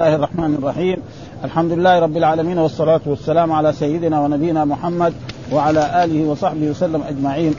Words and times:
الله 0.00 0.14
الرحمن 0.14 0.54
الرحيم. 0.54 0.96
الحمد 1.44 1.72
لله 1.72 1.98
رب 1.98 2.16
العالمين 2.16 2.58
والصلاة 2.58 3.00
والسلام 3.06 3.52
على 3.52 3.72
سيدنا 3.72 4.20
ونبينا 4.20 4.64
محمد 4.64 5.12
وعلى 5.52 6.04
آله 6.04 6.28
وصحبه 6.28 6.70
وسلم 6.70 7.02
أجمعين. 7.02 7.54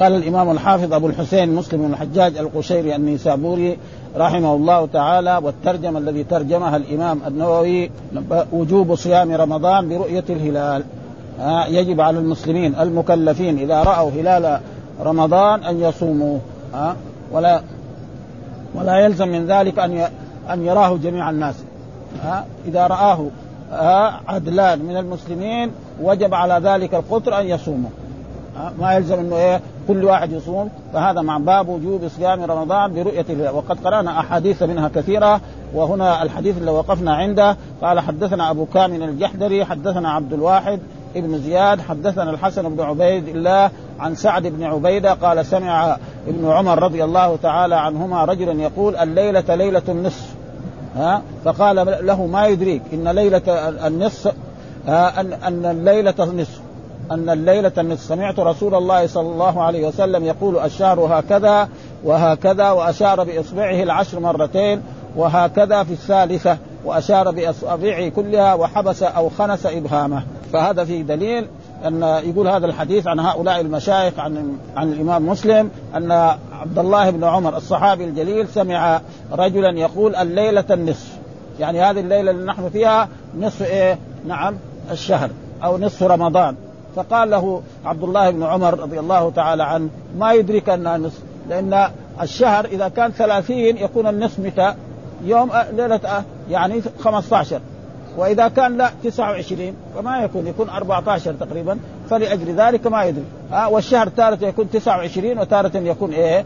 قال 0.00 0.14
الإمام 0.14 0.50
الحافظ 0.50 0.92
أبو 0.92 1.06
الحسين 1.06 1.54
مسلم 1.54 1.84
الحجاج 1.84 2.38
القشيري 2.38 2.96
النيسابوري 2.96 3.78
رحمه 4.16 4.54
الله 4.54 4.86
تعالى 4.86 5.40
والترجمة 5.42 5.98
الذي 5.98 6.24
ترجمها 6.24 6.76
الإمام 6.76 7.20
النووي 7.26 7.90
وجوب 8.52 8.94
صيام 8.94 9.32
رمضان 9.32 9.88
برؤية 9.88 10.24
الهلال. 10.30 10.84
يجب 11.68 12.00
على 12.00 12.18
المسلمين 12.18 12.74
المكلفين 12.74 13.58
إذا 13.58 13.82
رأوا 13.82 14.10
هلال 14.10 14.60
رمضان 15.00 15.62
أن 15.62 15.80
يصوموا 15.80 16.38
ولا 17.32 17.62
ولا 18.74 18.96
يلزم 18.98 19.28
من 19.28 19.46
ذلك 19.46 19.78
أن 19.78 20.08
أن 20.52 20.66
يراه 20.66 20.96
جميع 20.96 21.30
الناس. 21.30 21.54
ها 22.22 22.46
إذا 22.66 22.86
رآه 22.86 23.26
عدلان 24.28 24.84
من 24.84 24.96
المسلمين 24.96 25.70
وجب 26.02 26.34
على 26.34 26.60
ذلك 26.68 26.94
القطر 26.94 27.40
أن 27.40 27.46
يصوموا 27.46 27.90
ما 28.78 28.92
يلزم 28.92 29.18
إنه 29.18 29.36
إيه 29.36 29.60
كل 29.88 30.04
واحد 30.04 30.32
يصوم. 30.32 30.70
فهذا 30.92 31.20
مع 31.20 31.38
باب 31.38 31.68
وجوب 31.68 32.08
صيام 32.08 32.42
رمضان 32.42 32.94
برؤية 32.94 33.24
الله. 33.30 33.52
وقد 33.52 33.78
قرأنا 33.84 34.20
أحاديث 34.20 34.62
منها 34.62 34.88
كثيرة 34.88 35.40
وهنا 35.74 36.22
الحديث 36.22 36.58
اللي 36.58 36.70
وقفنا 36.70 37.14
عنده. 37.14 37.56
قال 37.82 38.00
حدثنا 38.00 38.50
أبو 38.50 38.66
كامل 38.66 39.02
الجحدري 39.02 39.64
حدثنا 39.64 40.10
عبد 40.10 40.32
الواحد 40.32 40.80
ابن 41.16 41.38
زياد 41.38 41.80
حدثنا 41.80 42.30
الحسن 42.30 42.74
بن 42.74 42.80
عبيد 42.80 43.28
الله 43.28 43.70
عن 44.00 44.14
سعد 44.14 44.46
بن 44.46 44.64
عبيدة 44.64 45.12
قال 45.12 45.46
سمع 45.46 45.96
ابن 46.28 46.50
عمر 46.50 46.82
رضي 46.82 47.04
الله 47.04 47.36
تعالى 47.36 47.74
عنهما 47.74 48.24
رجلا 48.24 48.62
يقول 48.62 48.96
الليلة 48.96 49.54
ليلة 49.54 49.82
النصف. 49.88 50.34
ها؟ 50.96 51.22
فقال 51.44 52.06
له 52.06 52.26
ما 52.26 52.46
يدريك 52.46 52.82
إن 52.92 53.08
ليلة 53.08 53.42
النصف 53.86 54.34
ان 54.88 55.32
أن 55.32 55.66
الليلة 55.66 56.14
النصف 56.20 56.60
أن 57.10 57.30
الليلة 57.30 57.72
النصف. 57.78 58.02
سمعت 58.02 58.38
رسول 58.38 58.74
الله 58.74 59.06
صلى 59.06 59.28
الله 59.28 59.62
عليه 59.62 59.88
وسلم 59.88 60.24
يقول 60.24 60.58
الشهر 60.58 61.00
هكذا 61.00 61.68
وهكذا 62.04 62.70
وأشار 62.70 63.24
بإصبعه 63.24 63.82
العشر 63.82 64.20
مرتين 64.20 64.82
وهكذا 65.16 65.82
في 65.82 65.92
الثالثة 65.92 66.58
وأشار 66.84 67.30
بإصابعه 67.30 68.08
كلها 68.08 68.54
وحبس 68.54 69.02
أو 69.02 69.28
خنس 69.28 69.66
إبهامه. 69.66 70.22
فهذا 70.52 70.84
فيه 70.84 71.02
دليل 71.02 71.46
أن 71.84 72.02
يقول 72.02 72.48
هذا 72.48 72.66
الحديث 72.66 73.06
عن 73.06 73.20
هؤلاء 73.20 73.60
المشايخ 73.60 74.18
عن 74.18 74.58
عن 74.76 74.92
الإمام 74.92 75.26
مسلم 75.28 75.70
أن 75.96 76.12
عبد 76.52 76.78
الله 76.78 77.10
بن 77.10 77.24
عمر 77.24 77.56
الصحابي 77.56 78.04
الجليل 78.04 78.48
سمع 78.48 79.00
رجلا 79.32 79.78
يقول 79.78 80.16
الليلة 80.16 80.64
النصف 80.70 81.18
يعني 81.60 81.82
هذه 81.82 82.00
الليلة 82.00 82.30
اللي 82.30 82.46
نحن 82.46 82.70
فيها 82.70 83.08
نصف 83.40 83.62
إيه؟ 83.62 83.98
نعم 84.26 84.56
الشهر 84.90 85.30
أو 85.64 85.78
نصف 85.78 86.02
رمضان 86.02 86.56
فقال 86.96 87.30
له 87.30 87.62
عبد 87.84 88.02
الله 88.02 88.30
بن 88.30 88.42
عمر 88.42 88.80
رضي 88.80 89.00
الله 89.00 89.30
تعالى 89.30 89.62
عنه 89.62 89.88
ما 90.18 90.32
يدرك 90.32 90.68
أنها 90.68 90.98
نصف 90.98 91.22
لأن 91.48 91.90
الشهر 92.22 92.64
إذا 92.64 92.88
كان 92.88 93.10
ثلاثين 93.10 93.76
يكون 93.76 94.06
النصف 94.06 94.38
متى؟ 94.38 94.74
يوم 95.24 95.50
ليلة 95.72 96.24
يعني 96.50 96.82
15 96.98 97.60
وإذا 98.16 98.48
كان 98.48 98.76
لا 98.76 98.90
29 99.04 99.76
فما 99.94 100.18
يكون 100.18 100.46
يكون 100.46 100.68
14 100.68 101.32
تقريبا 101.32 101.78
فلأجل 102.10 102.54
ذلك 102.54 102.86
ما 102.86 103.04
يدري. 103.04 103.24
ها 103.52 103.66
والشهر 103.66 104.08
تارة 104.08 104.38
يكون 104.42 104.70
29 104.70 105.38
وتارة 105.38 105.76
يكون 105.76 106.12
إيه؟ 106.12 106.44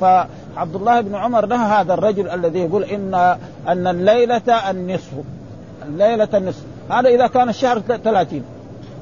فعبد 0.00 0.74
الله 0.74 1.00
بن 1.00 1.14
عمر 1.14 1.46
نهى 1.46 1.80
هذا 1.80 1.94
الرجل 1.94 2.28
الذي 2.28 2.58
يقول 2.58 2.84
إن 2.84 3.14
أن 3.68 3.86
الليلة 3.86 4.70
النصف. 4.70 5.12
الليلة 5.88 6.28
النصف. 6.34 6.62
هذا 6.90 7.08
إذا 7.08 7.26
كان 7.26 7.48
الشهر 7.48 7.78
30 7.78 8.44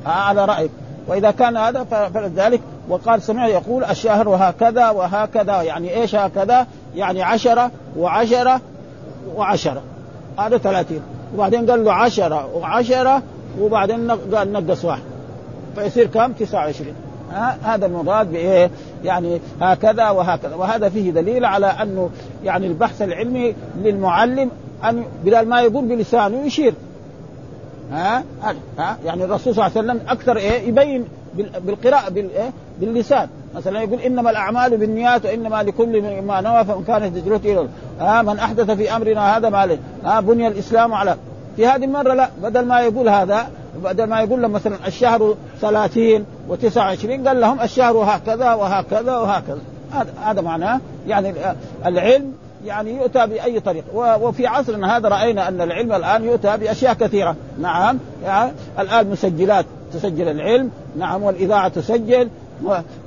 على 0.06 0.44
رأيك. 0.44 0.70
وإذا 1.06 1.30
كان 1.30 1.56
هذا 1.56 1.84
فلذلك 1.84 2.60
وقال 2.88 3.22
سمع 3.22 3.46
يقول 3.46 3.84
الشهر 3.84 4.28
وهكذا 4.28 4.90
وهكذا 4.90 5.62
يعني 5.62 5.94
إيش 5.94 6.14
هكذا؟ 6.14 6.66
يعني 6.96 7.22
عشرة 7.22 7.70
وعشرة 7.96 8.60
وعشرة. 9.34 9.82
هذا 10.38 10.58
ثلاثين. 10.58 11.02
وبعدين 11.34 11.70
قال 11.70 11.84
له 11.84 11.92
عشرة 11.92 12.56
وعشرة 12.56 13.22
وبعدين 13.60 14.10
قال 14.10 14.52
نقص 14.52 14.84
واحد. 14.84 15.02
فيصير 15.74 16.06
كم؟ 16.06 16.32
29 16.32 16.94
هذا 17.62 17.86
المراد 17.86 18.32
بإيه؟ 18.32 18.70
يعني 19.04 19.40
هكذا 19.60 20.10
وهكذا. 20.10 20.54
وهذا 20.54 20.88
فيه 20.88 21.10
دليل 21.10 21.44
على 21.44 21.66
أنه 21.66 22.10
يعني 22.44 22.66
البحث 22.66 23.02
العلمي 23.02 23.54
للمعلم 23.82 24.50
أن 24.84 25.04
بدل 25.24 25.48
ما 25.48 25.60
يقول 25.60 25.84
بلسانه 25.84 26.46
يشير. 26.46 26.74
ها 27.92 28.24
ها 28.78 28.96
يعني 29.04 29.24
الرسول 29.24 29.54
صلى 29.54 29.66
الله 29.66 29.78
عليه 29.78 29.88
وسلم 29.92 30.08
أكثر 30.08 30.36
إيه؟ 30.36 30.68
يبين 30.68 31.04
بالقراءة 31.60 32.10
بالايه 32.10 32.50
باللسان. 32.86 33.28
مثلا 33.54 33.82
يقول 33.82 34.00
إنما 34.00 34.30
الأعمال 34.30 34.76
بالنيات 34.76 35.24
وإنما 35.24 35.62
لكل 35.62 36.22
ما 36.22 36.40
نوى 36.40 36.64
فمن 36.64 36.84
كانت 36.84 37.16
هجرته 37.16 37.52
إلى 37.52 37.68
ها 38.00 38.22
من 38.22 38.38
أحدث 38.38 38.70
في 38.70 38.96
أمرنا 38.96 39.36
هذا 39.36 39.48
ما 39.48 39.78
ها 40.04 40.20
بني 40.20 40.48
الإسلام 40.48 40.94
على. 40.94 41.16
في 41.56 41.66
هذه 41.66 41.84
المرة 41.84 42.14
لا. 42.14 42.30
بدل 42.42 42.64
ما 42.64 42.80
يقول 42.80 43.08
هذا 43.08 43.50
بدل 43.84 44.04
ما 44.04 44.20
يقول 44.20 44.42
لهم 44.42 44.52
مثلا 44.52 44.76
الشهر 44.86 45.34
30 45.60 46.26
و29 46.50 47.28
قال 47.28 47.40
لهم 47.40 47.60
الشهر 47.60 47.96
هكذا 47.96 48.54
وهكذا 48.54 49.16
وهكذا. 49.16 49.60
هذا 50.24 50.40
معناه 50.40 50.80
يعني 51.06 51.34
العلم 51.86 52.32
يعني 52.64 52.96
يؤتى 52.96 53.26
بأي 53.26 53.60
طريق. 53.60 53.84
وفي 53.94 54.46
عصرنا 54.46 54.96
هذا 54.96 55.08
رأينا 55.08 55.48
أن 55.48 55.60
العلم 55.60 55.92
الآن 55.92 56.24
يؤتى 56.24 56.56
بأشياء 56.56 56.94
كثيرة. 56.94 57.36
نعم 57.60 57.98
يعني 58.24 58.52
الآن 58.78 59.10
مسجلات 59.10 59.64
تسجل 59.92 60.28
العلم. 60.28 60.70
نعم 60.98 61.22
والإذاعة 61.22 61.68
تسجل. 61.68 62.28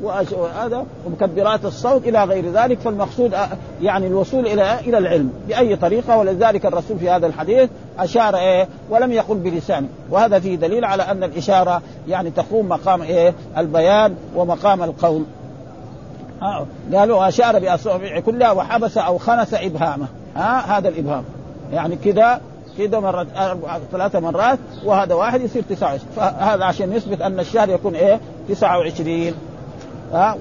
وهذا 0.01 0.85
ومكبرات 1.05 1.65
الصوت 1.65 2.07
إلى 2.07 2.23
غير 2.23 2.51
ذلك 2.51 2.79
فالمقصود 2.79 3.35
يعني 3.81 4.07
الوصول 4.07 4.47
إلى 4.47 4.79
إلى 4.79 4.97
العلم 4.97 5.33
بأي 5.47 5.75
طريقة 5.75 6.17
ولذلك 6.17 6.65
الرسول 6.65 6.99
في 6.99 7.09
هذا 7.09 7.27
الحديث 7.27 7.69
أشار 7.99 8.37
إيه 8.37 8.67
ولم 8.89 9.11
يقل 9.11 9.35
بلسانه. 9.35 9.87
وهذا 10.09 10.39
فيه 10.39 10.55
دليل 10.55 10.85
على 10.85 11.03
أن 11.03 11.23
الإشارة 11.23 11.81
يعني 12.07 12.31
تقوم 12.31 12.69
مقام 12.69 13.01
إيه 13.01 13.33
البيان 13.57 14.15
ومقام 14.35 14.83
القول. 14.83 15.23
آه. 16.41 16.65
قالوا 16.93 17.27
أشار 17.27 17.59
باصابعه 17.59 18.19
كلها 18.19 18.51
وحبس 18.51 18.97
أو 18.97 19.17
خنس 19.17 19.53
إبهامه. 19.53 20.07
ها 20.35 20.59
آه 20.59 20.77
هذا 20.77 20.89
الإبهام. 20.89 21.23
يعني 21.73 21.95
كذا 21.95 22.41
كذا 22.77 22.99
مرة 22.99 23.27
ثلاثة 23.91 24.19
مرات 24.19 24.59
وهذا 24.85 25.13
واحد 25.13 25.41
يصير 25.41 25.63
29 25.69 25.99
فهذا 26.15 26.65
عشان 26.65 26.93
يثبت 26.93 27.21
أن 27.21 27.39
الشهر 27.39 27.69
يكون 27.69 27.95
إيه 27.95 28.19
29 28.49 29.33
ها 30.13 30.37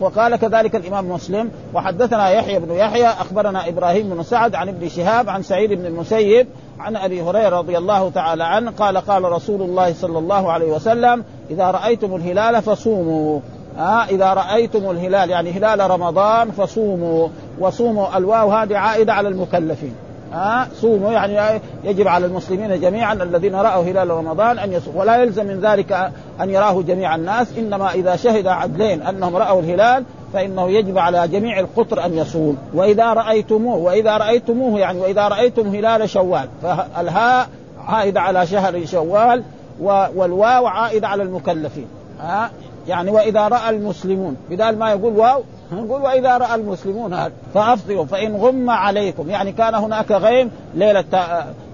وقال 0.00 0.36
كذلك 0.36 0.76
الإمام 0.76 1.08
مسلم 1.10 1.50
وحدثنا 1.74 2.30
يحيى 2.30 2.58
بن 2.58 2.72
يحيى 2.72 3.06
أخبرنا 3.06 3.68
إبراهيم 3.68 4.10
بن 4.10 4.22
سعد 4.22 4.54
عن 4.54 4.68
ابن 4.68 4.88
شهاب 4.88 5.28
عن 5.28 5.42
سعيد 5.42 5.72
بن 5.72 5.86
المسيب 5.86 6.46
عن 6.80 6.96
أبي 6.96 7.22
هريرة 7.22 7.58
رضي 7.58 7.78
الله 7.78 8.10
تعالى 8.10 8.44
عنه 8.44 8.70
قال 8.70 8.98
قال 8.98 9.24
رسول 9.24 9.62
الله 9.62 9.92
صلى 9.92 10.18
الله 10.18 10.52
عليه 10.52 10.72
وسلم 10.72 11.24
إذا 11.50 11.70
رأيتم 11.70 12.16
الهلال 12.16 12.62
فصوموا. 12.62 13.40
ها 13.76 14.06
إذا 14.10 14.34
رأيتم 14.34 14.90
الهلال 14.90 15.30
يعني 15.30 15.50
هلال 15.50 15.90
رمضان 15.90 16.50
فصوموا 16.50 17.28
وصوموا. 17.58 18.16
الواو 18.16 18.50
هذه 18.50 18.76
عائدة 18.76 19.12
على 19.12 19.28
المكلفين. 19.28 19.94
ها 20.32 20.68
صوموا 20.80 21.12
يعني 21.12 21.60
يجب 21.84 22.08
على 22.08 22.26
المسلمين 22.26 22.80
جميعا 22.80 23.14
الذين 23.14 23.54
رأوا 23.54 23.84
هلال 23.84 24.10
رمضان 24.10 24.58
أن 24.58 24.72
يصوموا. 24.72 25.00
ولا 25.00 25.16
يلزم 25.16 25.46
من 25.46 25.60
ذلك 25.60 26.10
أن 26.40 26.50
يراه 26.50 26.82
جميع 26.82 27.14
الناس 27.14 27.46
إنما 27.58 27.92
إذا 27.92 28.16
شهد 28.16 28.46
عدلين 28.46 29.02
أنهم 29.02 29.36
رأوا 29.36 29.60
الهلال 29.60 30.04
فإنه 30.32 30.70
يجب 30.70 30.98
على 30.98 31.28
جميع 31.28 31.58
القطر 31.60 32.04
أن 32.04 32.14
يصوم. 32.14 32.58
وإذا 32.74 33.12
رأيتموه 33.12 33.76
وإذا 33.76 34.16
رأيتموه 34.16 34.80
يعني 34.80 35.00
وإذا 35.00 35.28
رأيتم 35.28 35.66
هلال 35.66 36.10
شوال 36.10 36.48
فالهاء 36.62 37.48
عائده 37.86 38.20
على 38.20 38.46
شهر 38.46 38.86
شوال 38.86 39.42
والواو 39.80 40.66
عائده 40.66 41.08
على 41.08 41.22
المكلفين. 41.22 41.86
ها؟ 42.20 42.50
يعني 42.88 43.10
وإذا 43.10 43.48
رأى 43.48 43.70
المسلمون 43.70 44.36
بدال 44.50 44.78
ما 44.78 44.90
يقول 44.90 45.12
واو 45.12 45.42
نقول 45.72 46.02
وإذا 46.02 46.38
رأى 46.38 46.54
المسلمون 46.54 47.14
هذا 47.14 47.32
فافطروا 47.54 48.04
فإن 48.04 48.36
غم 48.36 48.70
عليكم. 48.70 49.30
يعني 49.30 49.52
كان 49.52 49.74
هناك 49.74 50.12
غيم 50.12 50.50
ليلة 50.74 51.04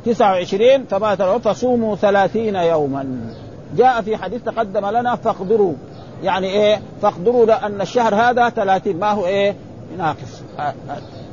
29 0.05 0.85
فمات 0.85 1.23
فصوموا 1.23 1.97
30 1.97 2.55
يوما. 2.57 3.07
جاء 3.77 4.03
في 4.03 4.17
حديث 4.17 4.43
تقدم 4.43 4.87
لنا 4.87 5.17
فاقدروا. 5.17 5.75
يعني 6.23 6.47
إيه؟ 6.47 6.81
فاقدروا 7.03 7.47
لأن 7.47 7.81
الشهر 7.81 8.15
هذا 8.15 8.49
30 8.49 8.97
ما 8.97 9.11
هو 9.11 9.27
إيه؟ 9.27 9.55
ناقص. 9.99 10.43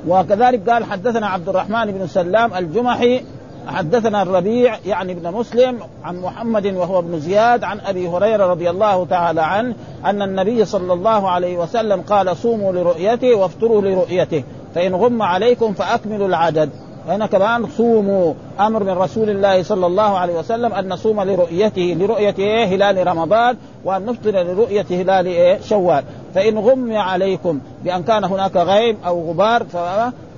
وكذلك 0.07 0.69
قال 0.69 0.83
حدثنا 0.83 1.27
عبد 1.27 1.49
الرحمن 1.49 1.91
بن 1.91 2.07
سلام 2.07 2.53
الجمحي 2.53 3.21
حدثنا 3.67 4.21
الربيع 4.21 4.75
يعني 4.85 5.11
ابن 5.11 5.31
مسلم 5.31 5.79
عن 6.03 6.21
محمد 6.21 6.65
وهو 6.65 6.99
ابن 6.99 7.19
زياد 7.19 7.63
عن 7.63 7.79
أبي 7.79 8.07
هريرة 8.07 8.45
رضي 8.45 8.69
الله 8.69 9.05
تعالى 9.05 9.41
عنه 9.41 9.75
أن 10.05 10.21
النبي 10.21 10.65
صلى 10.65 10.93
الله 10.93 11.29
عليه 11.29 11.57
وسلم 11.57 12.01
قال 12.01 12.37
صوموا 12.37 12.71
لرؤيته 12.73 13.35
وافطروا 13.35 13.81
لرؤيته 13.81 14.43
فإن 14.75 14.95
غم 14.95 15.21
عليكم 15.21 15.73
فأكملوا 15.73 16.27
العدد 16.27 16.69
هنا 17.07 17.27
كمان 17.27 17.67
صوموا 17.67 18.33
أمر 18.59 18.83
من 18.83 18.89
رسول 18.89 19.29
الله 19.29 19.63
صلى 19.63 19.85
الله 19.85 20.17
عليه 20.17 20.39
وسلم 20.39 20.73
أن 20.73 20.89
نصوم 20.89 21.21
لرؤيته 21.21 21.97
لرؤية 21.99 22.35
إيه؟ 22.39 22.65
هلال 22.65 23.07
رمضان 23.07 23.57
وأن 23.85 24.05
نفطر 24.05 24.31
لرؤية 24.31 24.85
هلال 24.91 25.25
إيه؟ 25.25 25.59
شوال 25.61 26.03
فإن 26.35 26.57
غمي 26.57 26.97
عليكم 26.97 27.59
بأن 27.83 28.03
كان 28.03 28.23
هناك 28.23 28.55
غيم 28.55 28.97
أو 29.05 29.29
غبار 29.29 29.63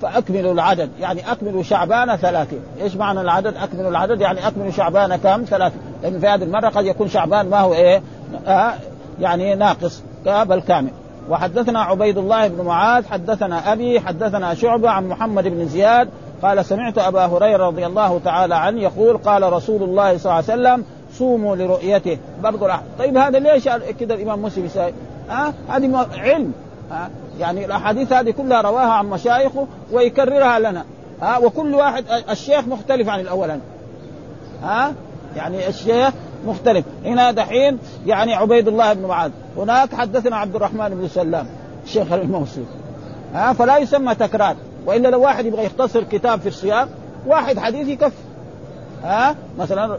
فأكملوا 0.03 0.53
العدد. 0.53 0.89
يعني 0.99 1.31
أكملوا 1.31 1.63
شعبان 1.63 2.15
ثلاثين. 2.15 2.59
إيش 2.81 2.95
معنى 2.95 3.21
العدد؟ 3.21 3.57
أكملوا 3.57 3.89
العدد 3.89 4.21
يعني 4.21 4.47
أكملوا 4.47 4.71
شعبان 4.71 5.15
كم؟ 5.15 5.43
ثلاثين. 5.43 5.79
لأن 6.03 6.19
في 6.19 6.27
هذه 6.27 6.43
المرة 6.43 6.69
قد 6.69 6.85
يكون 6.85 7.07
شعبان 7.07 7.49
ما 7.49 7.59
هو 7.59 7.73
إيه؟ 7.73 8.01
آه 8.47 8.73
يعني 9.19 9.55
ناقص. 9.55 10.03
بل 10.25 10.61
كامل. 10.61 10.89
وحدثنا 11.29 11.81
عبيد 11.81 12.17
الله 12.17 12.47
بن 12.47 12.65
معاذ 12.65 13.05
حدثنا 13.05 13.73
أبي 13.73 13.99
حدثنا 13.99 14.53
شعبة 14.53 14.89
عن 14.89 15.07
محمد 15.07 15.47
بن 15.47 15.67
زياد. 15.67 16.09
قال 16.41 16.65
سمعت 16.65 16.97
أبا 16.97 17.25
هريرة 17.25 17.67
رضي 17.67 17.85
الله 17.85 18.19
تعالى 18.25 18.55
عنه 18.55 18.81
يقول 18.81 19.17
قال 19.17 19.53
رسول 19.53 19.83
الله 19.83 20.17
صلى 20.17 20.31
الله 20.31 20.33
عليه 20.33 20.43
وسلم 20.43 20.85
صوموا 21.13 21.55
لرؤيته. 21.55 22.17
برضو 22.43 22.67
طيب 22.99 23.17
هذا 23.17 23.39
ليش 23.39 23.69
كذا 23.99 24.13
الإمام 24.13 24.41
مسلم 24.41 24.65
يسأل؟ 24.65 24.93
ها 25.29 25.47
أه؟ 25.47 25.53
هذه 25.69 26.07
علم. 26.17 26.53
ها؟ 26.93 27.09
يعني 27.39 27.65
الأحاديث 27.65 28.13
هذه 28.13 28.31
كلها 28.31 28.61
رواها 28.61 28.91
عن 28.91 29.05
مشايخه 29.05 29.67
ويكررها 29.91 30.59
لنا 30.59 30.85
ها؟ 31.21 31.37
وكل 31.37 31.75
واحد 31.75 32.05
الشيخ 32.29 32.67
مختلف 32.67 33.09
عن 33.09 33.19
الاولاني 33.19 33.61
ها؟ 34.63 34.93
يعني 35.35 35.67
الشيخ 35.67 36.13
مختلف. 36.47 36.85
هنا 37.05 37.31
دحين 37.31 37.79
يعني 38.05 38.33
عبيد 38.33 38.67
الله 38.67 38.93
بن 38.93 39.05
معاذ 39.05 39.31
هناك 39.57 39.95
حدثنا 39.95 40.35
عبد 40.35 40.55
الرحمن 40.55 40.89
بن 40.89 41.07
سلام 41.07 41.47
الشيخ 41.85 42.11
الموصي 42.11 42.63
ها؟ 43.33 43.53
فلا 43.53 43.77
يسمى 43.77 44.15
تكرار 44.15 44.55
وإلا 44.85 45.07
لو 45.07 45.21
واحد 45.21 45.45
يبغى 45.45 45.65
يختصر 45.65 46.03
كتاب 46.03 46.39
في 46.39 46.47
الصيام 46.47 46.89
واحد 47.27 47.59
حديث 47.59 47.87
يكفي 47.87 48.15
ها؟ 49.03 49.35
مثلا 49.59 49.97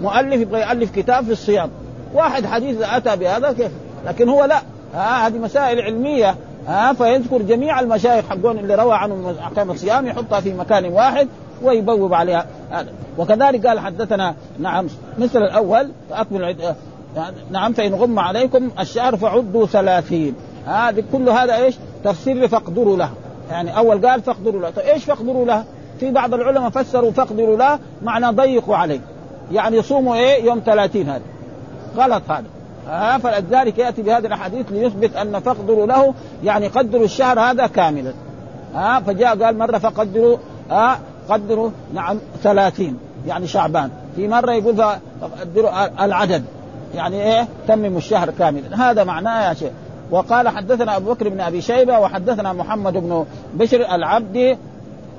مؤلف 0.00 0.40
يبغى 0.40 0.60
يألف 0.60 0.90
كتاب 0.90 1.24
في 1.24 1.32
الصيام 1.32 1.70
واحد 2.14 2.46
حديث 2.46 2.82
أتى 2.82 3.16
بهذا 3.16 3.52
كيف؟ 3.52 3.72
لكن 4.06 4.28
هو 4.28 4.44
لا. 4.44 4.62
ها 4.94 5.26
هذه 5.26 5.38
مسائل 5.38 5.80
علمية 5.80 6.36
ها 6.66 6.92
فيذكر 6.92 7.42
جميع 7.42 7.80
المشايخ 7.80 8.24
حقون 8.28 8.58
اللي 8.58 8.74
روى 8.74 8.94
عنهم 8.94 9.34
احكام 9.38 9.70
الصيام 9.70 10.06
يحطها 10.06 10.40
في 10.40 10.52
مكان 10.52 10.84
واحد 10.84 11.28
ويبوب 11.62 12.14
عليها. 12.14 12.46
هذا. 12.70 12.92
وكذلك 13.18 13.66
قال 13.66 13.80
حدثنا 13.80 14.34
نعم 14.58 14.86
مثل 15.18 15.42
الأول 15.42 15.90
فأكمل 16.10 16.74
نعم 17.50 17.72
فإن 17.72 17.94
غم 17.94 18.18
عليكم 18.18 18.70
الشهر 18.80 19.16
فعدوا 19.16 19.66
ثلاثين. 19.66 20.34
هذه 20.66 21.04
كل 21.12 21.28
هذا 21.28 21.56
إيش؟ 21.56 21.74
تفسير 22.04 22.48
فاقدروا 22.48 22.96
له. 22.96 23.10
يعني 23.50 23.76
أول 23.76 24.06
قال 24.06 24.22
فاقدروا 24.22 24.60
له. 24.60 24.70
طيب 24.70 24.86
إيش 24.86 25.04
فاقدروا 25.04 25.46
له؟ 25.46 25.64
في 26.00 26.10
بعض 26.10 26.34
العلماء 26.34 26.70
فسروا 26.70 27.10
فاقدروا 27.10 27.56
له 27.56 27.78
معنى 28.02 28.26
ضيقوا 28.26 28.76
عليه. 28.76 29.00
يعني 29.52 29.76
يصوموا 29.76 30.16
إيه؟ 30.16 30.44
يوم 30.44 30.62
30 30.66 31.08
هذا. 31.08 31.22
غلط 31.96 32.22
هذا. 32.28 32.44
آه 32.88 33.18
فلذلك 33.18 33.78
يأتي 33.78 34.02
بهذه 34.02 34.26
الأحاديث 34.26 34.72
ليثبت 34.72 35.16
أن 35.16 35.40
فاقدروا 35.40 35.86
له 35.86 36.14
يعني 36.44 36.68
قدروا 36.68 37.04
الشهر 37.04 37.40
هذا 37.40 37.66
كاملا 37.66 38.12
آه 38.76 39.00
فجاء 39.00 39.42
قال 39.42 39.58
مرة 39.58 39.78
فقدروا 39.78 40.36
آه 40.70 40.98
قدروا 41.28 41.70
نعم 41.94 42.18
ثلاثين 42.42 42.98
يعني 43.26 43.46
شعبان. 43.46 43.90
في 44.16 44.28
مرة 44.28 44.52
يقول 44.52 44.76
فقدروا 45.20 46.04
العدد 46.04 46.44
يعني 46.94 47.22
إيه 47.22 47.48
تمموا 47.68 47.98
الشهر 47.98 48.30
كاملا 48.30 48.90
هذا 48.90 49.04
معناه 49.04 49.48
يا 49.48 49.54
شيخ. 49.54 49.70
وقال 50.10 50.48
حدثنا 50.48 50.96
أبو 50.96 51.12
بكر 51.12 51.28
بن 51.28 51.40
أبي 51.40 51.60
شيبة 51.60 51.98
وحدثنا 51.98 52.52
محمد 52.52 52.92
بن 52.92 53.24
بشر 53.54 53.94
العبدي 53.94 54.58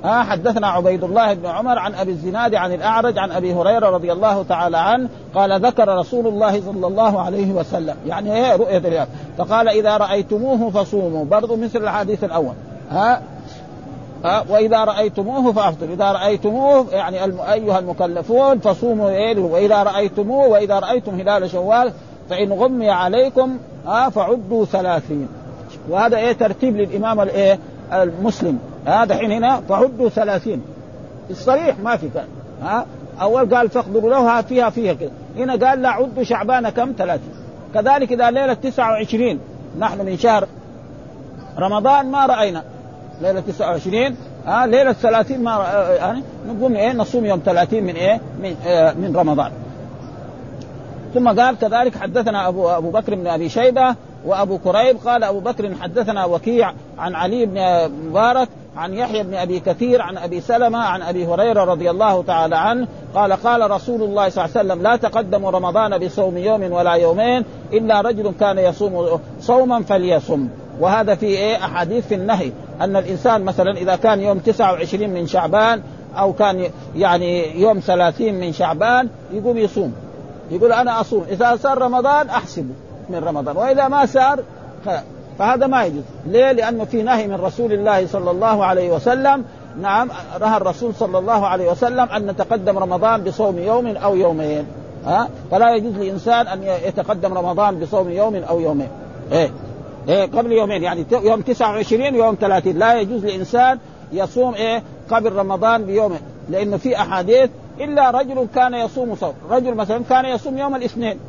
آه 0.05 0.23
حدثنا 0.23 0.67
عبيد 0.67 1.03
الله 1.03 1.33
بن 1.33 1.45
عمر 1.45 1.79
عن 1.79 1.95
أبي 1.95 2.11
الزناد 2.11 2.55
عن 2.55 2.73
الأعرج 2.73 3.17
عن 3.17 3.31
أبي 3.31 3.53
هريرة 3.53 3.89
رضي 3.89 4.11
الله 4.11 4.43
تعالى 4.43 4.77
عنه 4.77 5.09
قال 5.35 5.65
ذكر 5.65 5.97
رسول 5.97 6.27
الله 6.27 6.61
صلى 6.61 6.87
الله 6.87 7.21
عليه 7.21 7.51
وسلم. 7.51 7.95
يعني 8.07 8.35
إيه 8.35 8.55
رؤية 8.55 8.77
الهلال 8.77 9.07
فقال 9.37 9.69
إذا 9.69 9.97
رأيتموه 9.97 10.69
فصوموا. 10.69 11.25
برضو 11.25 11.55
مثل 11.55 11.83
الحديث 11.83 12.23
الأول. 12.23 12.53
ها 12.91 13.21
ها 14.25 14.43
وإذا 14.49 14.83
رأيتموه 14.83 15.53
فافطروا 15.53 15.93
إذا 15.93 16.11
رأيتموه 16.11 16.85
يعني 16.91 17.23
أيها 17.53 17.79
المكلفون 17.79 18.59
فصوموا 18.59 19.09
إيه؟ 19.09 19.39
وإذا 19.39 19.83
رأيتموه 19.83 20.47
وإذا 20.47 20.79
رأيتم 20.79 21.19
هلال 21.19 21.49
شوال 21.49 21.91
فإن 22.29 22.53
غمي 22.53 22.89
عليكم 22.89 23.57
ها 23.85 24.09
فعدوا 24.09 24.65
ثلاثين. 24.65 25.27
وهذا 25.89 26.17
إيه؟ 26.17 26.33
ترتيب 26.33 26.77
للإمام 26.77 27.21
الإيه؟ 27.21 27.59
المسلم. 27.93 28.59
هذا 28.85 29.17
حين 29.17 29.31
هنا 29.31 29.61
فعدوا 29.69 30.09
ثلاثين. 30.09 30.61
الصريح 31.29 31.79
ما 31.79 31.97
في 31.97 32.09
كان 32.09 32.27
ها 32.61 32.85
أول 33.21 33.55
قال 33.55 33.69
فاقدروا 33.69 34.09
له 34.09 34.41
فيها 34.41 34.69
فيها 34.69 34.93
كذا 34.93 35.11
هنا 35.37 35.67
قال 35.67 35.81
لا 35.81 35.89
عدوا 35.89 36.23
شعبان 36.23 36.69
كم؟ 36.69 36.93
ثلاثين. 36.97 37.33
كذلك 37.73 38.11
إذا 38.11 38.31
ليلة 38.31 38.53
29 38.53 39.39
نحن 39.79 40.05
من 40.05 40.17
شهر 40.17 40.47
رمضان 41.59 42.11
ما 42.11 42.25
رأينا. 42.25 42.63
ليلة 43.21 43.39
29 43.39 44.15
ها 44.45 44.65
ليلة 44.67 44.93
30 44.93 45.39
ما 45.39 45.51
يعني 45.99 46.23
نقوم 46.47 46.75
إيه؟ 46.75 46.93
نصوم 46.93 47.25
يوم 47.25 47.41
30 47.45 47.83
من 47.83 47.95
إيه؟ 47.95 48.21
من, 48.43 48.55
آه 48.65 48.93
من 48.93 49.15
رمضان. 49.15 49.51
ثم 51.13 51.39
قال 51.39 51.57
كذلك 51.57 51.97
حدثنا 51.97 52.47
ابو 52.47 52.69
أبو 52.69 52.89
بكر 52.89 53.15
بن 53.15 53.27
أبي 53.27 53.49
شيبة 53.49 53.95
وأبو 54.25 54.57
كريب 54.57 54.97
قال 55.05 55.23
أبو 55.23 55.39
بكر 55.39 55.75
حدثنا 55.81 56.25
وكيع 56.25 56.73
عن 56.97 57.15
علي 57.15 57.45
بن 57.45 57.89
مبارك 58.09 58.49
عن 58.77 58.93
يحيى 58.93 59.23
بن 59.23 59.33
أبي 59.33 59.59
كثير 59.59 60.01
عن 60.01 60.17
أبي 60.17 60.41
سلمة 60.41 60.79
عن 60.79 61.01
أبي 61.01 61.25
هريرة 61.25 61.63
رضي 61.63 61.89
الله 61.89 62.23
تعالى 62.23 62.55
عنه 62.55 62.87
قال 63.15 63.33
قال 63.33 63.71
رسول 63.71 64.03
الله 64.03 64.29
صلى 64.29 64.45
الله 64.45 64.57
عليه 64.57 64.67
وسلم 64.69 64.83
لا 64.83 64.95
تقدموا 64.95 65.51
رمضان 65.51 65.97
بصوم 65.97 66.37
يوم 66.37 66.71
ولا 66.71 66.93
يومين 66.93 67.45
إلا 67.73 68.01
رجل 68.01 68.33
كان 68.39 68.57
يصوم 68.57 69.19
صوما 69.41 69.83
فليصم. 69.83 70.47
وهذا 70.79 71.15
في 71.15 71.25
إيه؟ 71.25 71.55
أحاديث 71.55 72.07
في 72.07 72.15
النهي 72.15 72.51
أن 72.81 72.95
الإنسان 72.95 73.43
مثلا 73.43 73.77
إذا 73.77 73.95
كان 73.95 74.21
يوم 74.21 74.39
29 74.39 75.09
من 75.09 75.27
شعبان 75.27 75.81
أو 76.17 76.33
كان 76.33 76.67
يعني 76.95 77.61
يوم 77.61 77.79
30 77.79 78.33
من 78.33 78.53
شعبان 78.53 79.09
يقوم 79.33 79.57
يصوم. 79.57 79.93
يقول 80.51 80.73
أنا 80.73 81.01
أصوم 81.01 81.25
إذا 81.29 81.55
صار 81.55 81.77
رمضان 81.77 82.29
أحسبه 82.29 82.73
من 83.09 83.23
رمضان 83.23 83.57
وإذا 83.57 83.87
ما 83.87 84.05
صار 84.05 84.43
فهذا 85.41 85.67
ما 85.67 85.83
يجوز. 85.83 86.03
ليه؟ 86.25 86.51
لأنه 86.51 86.83
في 86.83 87.03
نهي 87.03 87.27
من 87.27 87.35
رسول 87.35 87.73
الله 87.73 88.07
صلى 88.07 88.31
الله 88.31 88.65
عليه 88.65 88.91
وسلم 88.91 89.45
نعم 89.81 90.09
نهى 90.41 90.57
الرسول 90.57 90.95
صلى 90.95 91.17
الله 91.17 91.47
عليه 91.47 91.71
وسلم 91.71 92.09
أن 92.09 92.27
نتقدم 92.27 92.77
رمضان 92.77 93.23
بصوم 93.23 93.59
يوم 93.59 93.87
أو 93.87 94.15
يومين. 94.15 94.65
ها؟ 95.05 95.29
فلا 95.51 95.75
يجوز 95.75 95.97
لإنسان 95.97 96.47
أن 96.47 96.63
يتقدم 96.63 97.33
رمضان 97.33 97.79
بصوم 97.79 98.09
يوم 98.09 98.35
أو 98.35 98.59
يومين. 98.59 98.87
إيه؟ 99.31 99.51
إيه؟ 100.09 100.25
قبل 100.25 100.51
يومين 100.51 100.83
يعني 100.83 101.05
يوم 101.11 101.41
29 101.41 102.15
ويوم 102.15 102.35
30 102.41 102.79
لا 102.79 102.99
يجوز 102.99 103.25
لإنسان 103.25 103.79
يصوم 104.11 104.53
إيه؟ 104.53 104.83
قبل 105.09 105.33
رمضان 105.33 105.85
بيوم. 105.85 106.17
لأنه 106.49 106.77
في 106.77 106.95
أحاديث 106.95 107.49
إلا 107.79 108.11
رجل 108.11 108.47
كان 108.55 108.73
يصوم 108.73 109.15
صوم. 109.15 109.33
رجل 109.49 109.75
مثلا 109.75 110.01
كان 110.09 110.25
يصوم 110.25 110.57
يوم 110.57 110.75
الاثنين. 110.75 111.19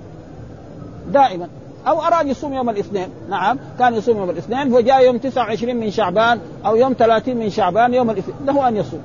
دائما. 1.09 1.49
أو 1.89 2.03
أراد 2.03 2.27
يصوم 2.27 2.53
يوم 2.53 2.71
الاثنين. 2.71 3.09
نعم 3.31 3.59
كان 3.79 3.95
يصوم 3.95 4.17
يوم 4.17 4.31
الاثنين 4.31 4.73
وجاء 4.73 5.05
يوم 5.05 5.19
29 5.19 5.77
من 5.77 5.91
شعبان 5.91 6.41
أو 6.67 6.77
يوم 6.77 6.93
30 6.99 7.37
من 7.37 7.51
شعبان 7.51 7.95
يوم 7.95 8.11
الاثنين. 8.11 8.37
له 8.47 8.69
أن 8.69 8.77
يصوم. 8.77 9.01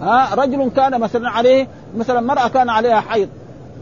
ها 0.00 0.34
رجل 0.34 0.70
كان 0.76 1.00
مثلا 1.00 1.28
عليه 1.28 1.68
مثلا 1.96 2.20
مرأة 2.20 2.48
كان 2.48 2.70
عليها 2.70 3.00
حيض 3.00 3.28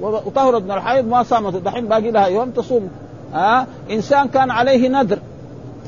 وطهرت 0.00 0.62
من 0.62 0.70
الحيض 0.70 1.08
ما 1.08 1.22
صامت. 1.22 1.54
دحين 1.54 1.88
باقي 1.88 2.10
لها 2.10 2.26
يوم 2.26 2.50
تصوم. 2.50 2.90
ها 3.32 3.66
إنسان 3.90 4.28
كان 4.28 4.50
عليه 4.50 4.88
نذر 4.88 5.18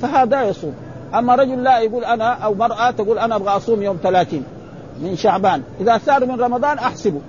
فهذا 0.03 0.43
يصوم. 0.43 0.75
أما 1.15 1.35
رجل 1.35 1.65
لا 1.65 1.79
يقول 1.79 2.05
أنا 2.05 2.33
أو 2.33 2.55
مرأة 2.55 2.91
تقول 2.91 3.19
أنا 3.19 3.37
أبغى 3.37 3.57
أصوم 3.57 3.83
يوم 3.83 3.99
30 4.03 4.45
من 5.03 5.17
شعبان. 5.17 5.63
إذا 5.81 5.99
سار 5.99 6.27
من 6.27 6.41
رمضان 6.41 6.79
أحسبه 6.79 7.21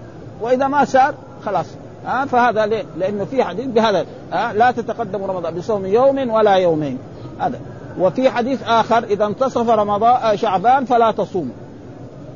وإذا 0.42 0.68
ما 0.68 0.86
سار 0.86 1.14
خلاص. 1.46 1.66
ها 2.06 2.26
فهذا 2.26 2.66
ليه؟ 2.66 2.84
لأنه 2.98 3.26
في 3.26 3.44
حديث 3.44 3.66
بهذا 3.66 4.06
ها 4.32 4.54
لا 4.54 4.72
تتقدم 4.72 5.24
رمضان 5.24 5.56
بصوم 5.56 5.86
يوم 5.86 6.30
ولا 6.30 6.54
يومين. 6.54 6.98
هذا. 7.40 7.60
وفي 8.00 8.30
حديث 8.30 8.64
آخر 8.64 9.04
إذا 9.04 9.26
انتصف 9.26 9.70
رمضان 9.70 10.38
شعبان 10.38 10.86
فلا 10.86 11.12
تصوم 11.12 11.52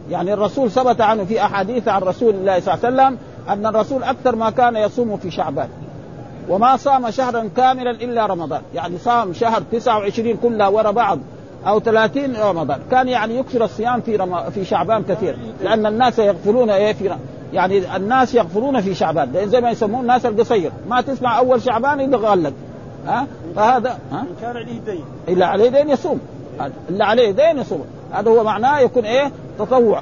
يعني 0.10 0.34
الرسول 0.34 0.72
ثبت 0.72 1.02
عنه 1.02 1.26
في 1.26 1.42
أحاديث 1.46 1.88
عن 1.88 2.02
رسول 2.02 2.36
الله 2.36 2.60
صلى 2.60 2.74
الله 2.74 2.86
عليه 2.86 2.96
وسلم 2.96 3.18
أن 3.50 3.66
الرسول 3.66 4.04
أكثر 4.04 4.36
ما 4.36 4.50
كان 4.50 4.76
يصوم 4.76 5.18
في 5.18 5.32
شعبان. 5.32 5.70
وما 6.50 6.78
صام 6.78 7.12
شهرا 7.12 7.50
كاملا 7.58 7.92
إلا 7.92 8.26
رمضان. 8.26 8.62
يعني 8.76 8.98
صام 8.98 9.34
شهر 9.34 9.62
29 9.72 10.38
كلها 10.38 10.68
ورا 10.68 10.92
بعض 10.92 11.20
أو 11.68 11.80
30 11.80 12.36
رمضان. 12.36 12.80
كان 12.92 13.08
يعني 13.08 13.38
يكثر 13.38 13.64
الصيام 13.64 14.02
في 14.02 14.16
رم... 14.16 14.50
في 14.50 14.66
شعبان 14.66 15.04
كثير. 15.04 15.38
لأن 15.64 15.86
الناس 15.86 16.20
يغفلون 16.20 16.70
إيه 16.70 16.94
في 16.94 17.16
يعني 17.54 17.96
الناس 17.96 18.36
يغفلون 18.36 18.82
في 18.82 18.96
شعبان. 18.96 19.32
لأن 19.32 19.50
زي 19.50 19.62
ما 19.62 19.72
يسمون 19.72 20.02
الناس 20.02 20.26
القصير 20.26 20.72
ما 20.90 21.02
تسمع 21.02 21.38
أول 21.38 21.62
شعبان 21.62 22.02
إلا 22.02 22.18
غلق. 22.18 22.54
ها؟ 23.08 23.28
فهذا 23.56 23.98
ها؟ 24.12 24.26
كان 24.42 24.58
عليه 24.58 24.80
دين. 24.86 25.04
إلا 25.28 25.46
عليه 25.46 25.70
دين 25.70 25.90
يصوم. 25.90 26.20
إلا 26.90 27.06
عليه 27.06 27.32
دين 27.32 27.60
يصوم. 27.60 27.86
هذا 28.12 28.30
هو 28.32 28.44
معناه 28.44 28.80
يكون 28.80 29.06
إيه؟ 29.06 29.32
تطوع. 29.60 30.02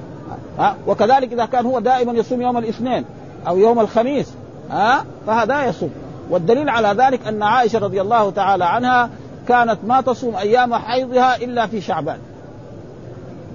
ها؟ 0.60 0.76
وكذلك 0.88 1.34
إذا 1.34 1.46
كان 1.46 1.66
هو 1.66 1.80
دائما 1.80 2.14
يصوم 2.14 2.42
يوم 2.42 2.58
الاثنين 2.58 3.06
أو 3.48 3.58
يوم 3.58 3.80
الخميس. 3.80 4.34
ها؟ 4.72 5.06
فهذا 5.28 5.66
يصوم. 5.66 5.92
والدليل 6.30 6.70
على 6.70 7.04
ذلك 7.04 7.28
أن 7.28 7.44
عائشة 7.44 7.80
رضي 7.80 8.02
الله 8.02 8.32
تعالى 8.32 8.66
عنها 8.66 9.10
كانت 9.48 9.78
ما 9.88 10.02
تصوم 10.02 10.36
أيام 10.36 10.76
حيضها 10.76 11.36
إلا 11.36 11.68
في 11.68 11.82
شعبان. 11.82 12.18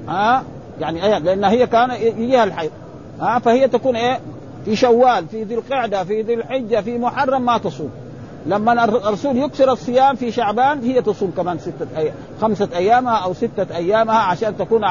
ها؟ 0.08 0.42
يعني 0.80 1.18
لأن 1.18 1.44
هي 1.44 1.66
كان 1.66 1.90
يجيها 1.90 2.44
الحيض. 2.44 2.70
ها 3.20 3.38
فهي 3.38 3.68
تكون 3.68 3.96
إيه؟ 3.96 4.20
في 4.64 4.76
شوال 4.76 5.26
في 5.26 5.42
ذي 5.42 5.54
القعدة 5.54 6.04
في 6.04 6.22
ذي 6.22 6.34
الحجة 6.34 6.80
في 6.80 6.98
محرم 6.98 7.44
ما 7.44 7.58
تصوم. 7.58 7.90
لما 8.46 8.84
الرسول 8.84 9.36
يكسر 9.36 9.72
الصيام 9.72 10.16
في 10.16 10.32
شعبان 10.32 10.82
هي 10.82 11.02
تصوم 11.02 11.32
كمان 11.36 11.58
ستة 11.58 11.98
أي... 11.98 12.12
خمسة 12.40 12.68
أيامها 12.76 13.16
أو 13.16 13.34
ستة 13.34 13.76
أيامها 13.76 14.18
عشان 14.18 14.56
تكون. 14.56 14.84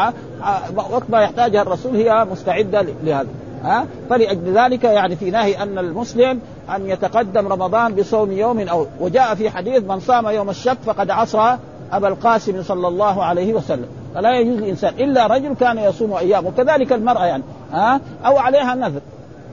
وقت 0.75 1.10
ما 1.10 1.22
يحتاجها 1.22 1.62
الرسول 1.62 1.96
هي 1.96 2.25
مستعدة 2.32 2.82
لهذا. 3.03 3.27
ها؟ 3.63 3.86
فلأجل 4.10 4.58
ذلك 4.58 4.84
يعني 4.84 5.15
في 5.15 5.32
نهي 5.32 5.63
أن 5.63 5.77
المسلم 5.77 6.39
أن 6.75 6.89
يتقدم 6.89 7.48
رمضان 7.48 7.96
بصوم 7.96 8.32
يوم 8.32 8.60
أو 8.60 8.88
وجاء 9.00 9.36
في 9.36 9.50
حديث 9.50 9.84
من 9.84 10.00
صام 10.00 10.27
يوم 10.27 10.50
الشك 10.50 10.77
فقد 10.86 11.10
عصى 11.10 11.58
أبا 11.91 12.08
القاسم 12.08 12.63
صلى 12.63 12.88
الله 12.88 13.24
عليه 13.24 13.53
وسلم. 13.53 13.88
فلا 14.15 14.39
يجوز 14.39 14.57
الإنسان 14.57 14.93
إلا 15.00 15.27
رجل 15.27 15.53
كان 15.53 15.77
يصوم 15.77 16.13
أيام 16.13 16.45
وكذلك 16.45 16.93
المرأة 16.93 17.25
يعني 17.25 17.43
ها؟ 17.72 18.01
أو 18.25 18.38
عليها 18.38 18.75
نذر 18.75 19.01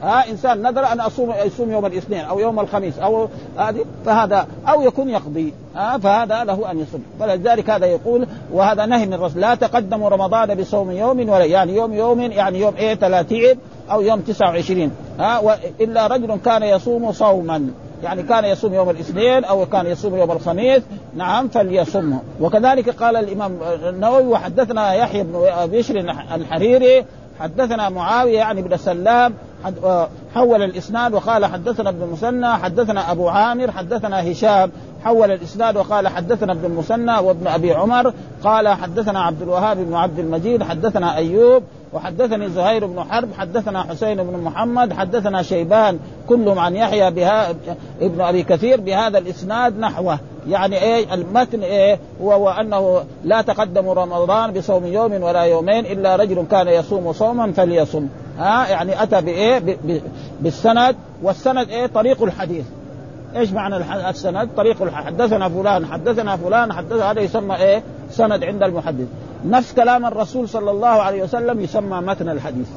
ها؟ 0.02 0.30
إنسان 0.30 0.62
نذر 0.62 0.92
أن 0.92 1.00
أصوم 1.00 1.34
يصوم 1.44 1.70
يوم 1.70 1.86
الاثنين 1.86 2.24
أو 2.24 2.38
يوم 2.38 2.60
الخميس 2.60 2.98
أو 2.98 3.28
هذه 3.58 3.84
فهذا 4.04 4.46
أو 4.68 4.82
يكون 4.82 5.08
يقضي 5.08 5.54
ها؟ 5.76 5.98
فهذا 5.98 6.44
له 6.44 6.70
أن 6.70 6.78
يصوم. 6.78 7.02
فلذلك 7.20 7.70
هذا 7.70 7.86
يقول 7.86 8.26
وهذا 8.52 8.86
نهي 8.86 9.06
من 9.06 9.12
الرسول 9.12 9.40
لا 9.40 9.54
تقدموا 9.54 10.08
رمضان 10.08 10.54
بصوم 10.54 10.90
يوم 10.90 11.28
ولا 11.28 11.44
يعني 11.44 11.76
يوم 11.76 11.92
يوم 11.92 12.20
يعني 12.20 12.60
يوم 12.60 12.74
إيه 12.76 12.94
30 12.94 13.38
أو 13.90 14.00
يوم 14.02 14.20
29 14.20 14.92
ها؟ 15.18 15.58
الا 15.80 16.06
رجل 16.06 16.36
كان 16.44 16.62
يصوم 16.62 17.12
صوما. 17.12 17.70
يعني 18.02 18.22
كان 18.22 18.44
يصوم 18.44 18.74
يوم 18.74 18.90
الاثنين 18.90 19.44
أو 19.44 19.66
كان 19.66 19.86
يصوم 19.86 20.16
يوم 20.16 20.30
الخميس. 20.30 20.82
نعم 21.16 21.48
فليصمه 21.48 22.20
وكذلك 22.40 22.90
قال 22.90 23.16
الإمام 23.16 23.58
النووي 23.88 24.24
وحدثنا 24.24 24.94
يحيى 24.94 25.22
بن 25.22 25.32
بشر 25.66 25.98
الحريري 26.34 27.04
حدثنا 27.40 27.88
معاوية 27.88 28.38
يعني 28.38 28.62
بن 28.62 28.76
سلام 28.76 29.34
حول 30.34 30.62
الإسناد 30.62 31.14
وقال 31.14 31.46
حدثنا 31.46 31.90
ابن 31.90 32.02
المثنى 32.02 32.54
حدثنا 32.54 33.12
أبو 33.12 33.28
عامر 33.28 33.70
حدثنا 33.70 34.32
هشام. 34.32 34.70
حول 35.04 35.30
الإسناد 35.30 35.76
وقال 35.76 36.08
حدثنا 36.08 36.52
ابن 36.52 36.64
المثنى 36.64 37.18
وابن 37.18 37.46
أبي 37.46 37.72
عمر 37.72 38.12
قال 38.44 38.68
حدثنا 38.68 39.20
عبد 39.20 39.42
الوهاب 39.42 39.76
بن 39.76 39.94
عبد 39.94 40.18
المجيد 40.18 40.62
حدثنا 40.62 41.16
أيوب 41.16 41.62
وحدثني 41.92 42.48
زهير 42.48 42.86
بن 42.86 43.02
حرب 43.02 43.28
حدثنا 43.38 43.82
حسين 43.82 44.22
بن 44.22 44.38
محمد 44.38 44.92
حدثنا 44.92 45.42
شيبان 45.42 45.98
كلهم 46.28 46.58
عن 46.58 46.76
يحيى 46.76 47.10
بها 47.10 47.50
ابن 48.00 48.20
أبي 48.20 48.42
كثير 48.42 48.80
بهذا 48.80 49.18
الإسناد 49.18 49.78
نحوه. 49.78 50.18
يعني 50.48 50.82
إيه؟ 50.82 51.14
المتن 51.14 51.62
إيه؟ 51.62 51.98
هو 52.22 52.48
انه 52.48 53.04
لا 53.24 53.42
تقدم 53.42 53.88
رمضان 53.88 54.52
بصوم 54.52 54.86
يوم 54.86 55.22
ولا 55.22 55.42
يومين 55.42 55.86
إلا 55.86 56.16
رجل 56.16 56.46
كان 56.50 56.68
يصوم 56.68 57.12
صوما 57.12 57.52
فليصم. 57.52 58.06
ها؟ 58.38 58.68
يعني 58.68 59.02
أتى 59.02 59.20
بإيه؟ 59.20 59.78
بالسند 60.40 60.96
والسند 61.22 61.68
إيه؟ 61.68 61.86
طريق 61.86 62.22
الحديث. 62.22 62.64
إيش 63.36 63.52
معنى 63.52 63.76
السند؟ 64.10 64.48
طريق 64.56 64.90
حدثنا 64.90 65.48
فلان 65.48 65.86
حدثنا 65.86 66.36
فلان 66.36 66.72
حدثنا 66.72 67.10
هذا 67.10 67.20
يسمى 67.20 67.56
إيه؟ 67.56 67.82
سند 68.10 68.44
عند 68.44 68.62
المحدث. 68.62 69.06
نفس 69.46 69.72
كلام 69.74 70.06
الرسول 70.06 70.48
صلى 70.48 70.70
الله 70.70 70.88
عليه 70.88 71.22
وسلم 71.22 71.60
يسمى 71.60 72.00
متن 72.00 72.28
الحديث. 72.28 72.68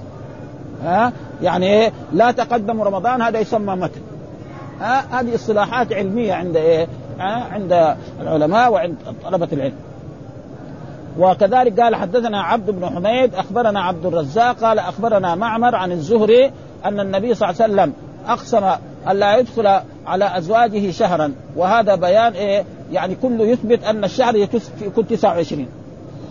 ها؟ 0.83 1.13
يعني 1.41 1.67
إيه؟ 1.67 1.91
لا 2.13 2.31
تقدم 2.31 2.81
رمضان 2.81 3.21
هذا 3.21 3.39
يسمى 3.39 3.75
متن. 3.75 4.01
ها؟ 4.81 5.21
هذه 5.21 5.35
اصطلاحات 5.35 5.93
علمية 5.93 6.33
عند 6.33 6.57
إيه؟ 6.57 6.88
عند 7.51 7.95
العلماء 8.21 8.71
وعند 8.71 8.95
طلبة 9.24 9.47
العلم. 9.53 9.75
وكذلك 11.19 11.79
قال 11.79 11.95
حدثنا 11.95 12.41
عبد 12.41 12.71
بن 12.71 12.85
حميد 12.85 13.35
أخبرنا 13.35 13.81
عبد 13.81 14.05
الرزاق 14.05 14.55
قال 14.55 14.79
أخبرنا 14.79 15.35
معمر 15.35 15.75
عن 15.75 15.91
الزهري 15.91 16.51
أن 16.85 17.00
النبي 17.00 17.33
صلى 17.33 17.50
الله 17.50 17.63
عليه 17.63 17.74
وسلم 17.74 17.93
أقسم 18.27 18.71
الا 19.09 19.38
يدخل 19.38 19.79
على 20.07 20.38
أزواجه 20.38 20.91
شهرا. 20.91 21.33
وهذا 21.55 21.95
بيان 21.95 22.33
إيه 22.33 22.63
يعني 22.91 23.15
كله 23.15 23.45
يثبت 23.45 23.83
أن 23.83 24.03
الشهر 24.03 24.35
يكون 24.81 25.07
29 25.07 25.67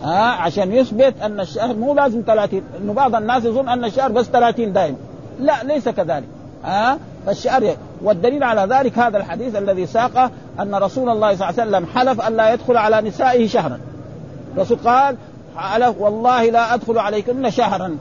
ها 0.03 0.07
آه 0.11 0.41
عشان 0.41 0.71
يثبت 0.71 1.13
أن 1.21 1.39
الشهر 1.39 1.75
مو 1.75 1.93
لازم 1.93 2.23
30 2.27 2.61
إنه 2.81 2.93
بعض 2.93 3.15
الناس 3.15 3.45
يظن 3.45 3.69
أن 3.69 3.85
الشهر 3.85 4.11
بس 4.11 4.25
30 4.25 4.73
دائما. 4.73 4.97
لا 5.39 5.63
ليس 5.63 5.89
كذلك. 5.89 6.27
ها 6.63 6.93
آه 6.93 6.97
فالشهر 7.25 7.75
والدليل 8.01 8.43
على 8.43 8.75
ذلك 8.75 8.99
هذا 8.99 9.17
الحديث 9.17 9.55
الذي 9.55 9.85
ساقه 9.85 10.31
أن 10.59 10.75
رسول 10.75 11.09
الله 11.09 11.35
صلى 11.35 11.49
الله 11.49 11.61
عليه 11.61 11.71
وسلم 11.71 11.85
حلف 11.95 12.21
أن 12.21 12.37
لا 12.37 12.53
يدخل 12.53 12.77
على 12.77 13.01
نسائه 13.01 13.47
شهرا. 13.47 13.79
الرسول 14.55 14.77
قال 14.85 15.15
حلف 15.57 15.95
والله 15.99 16.49
لا 16.49 16.73
أدخل 16.73 16.97
عليكن 16.97 17.49
شهرا. 17.49 17.97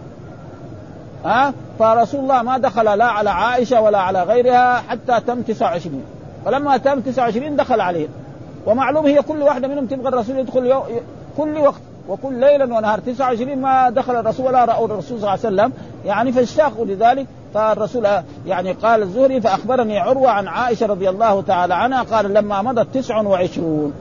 ها؟ 1.25 1.53
فرسول 1.79 2.21
الله 2.21 2.43
ما 2.43 2.59
دخل 2.59 2.99
لا 2.99 3.05
على 3.05 3.31
عائشة 3.31 3.81
ولا 3.81 3.99
على 3.99 4.23
غيرها 4.23 4.77
حتى 4.77 5.21
تم 5.27 5.43
29 5.43 6.05
فلما 6.45 6.77
تم 6.77 7.01
29 7.01 7.57
دخل 7.57 7.81
عليه. 7.81 8.09
ومعلوم 8.67 9.07
هي 9.07 9.23
كل 9.23 9.43
واحدة 9.43 9.69
منهم 9.69 9.87
تبغى 9.87 10.09
الرسول 10.09 10.39
يدخل 10.39 10.67
يو... 10.67 10.83
كل 11.37 11.59
وقت. 11.59 11.81
وكل 12.09 12.35
ليلا 12.35 12.65
ونهار. 12.65 12.99
29 12.99 13.59
ما 13.59 13.91
دخل 13.91 14.17
الرسول 14.17 14.47
ولا 14.47 14.65
رأوا 14.65 14.87
الرسول 14.87 15.05
صلى 15.05 15.17
الله 15.17 15.31
عليه 15.31 15.41
وسلم. 15.41 15.73
يعني 16.05 16.33
فاشتاقوا 16.33 16.85
لذلك. 16.85 17.27
فالرسول 17.55 18.09
يعني 18.47 18.73
قال 18.73 19.03
الزهري 19.03 19.41
فأخبرني 19.41 19.99
عروة 19.99 20.31
عن 20.31 20.49
عائشة 20.49 20.87
رضي 20.87 21.09
الله 21.09 21.43
تعالى 21.43 21.75
عنها. 21.75 22.03
قال 22.03 22.35
لما 22.35 22.63
مضت 22.63 22.87
29 22.95 23.93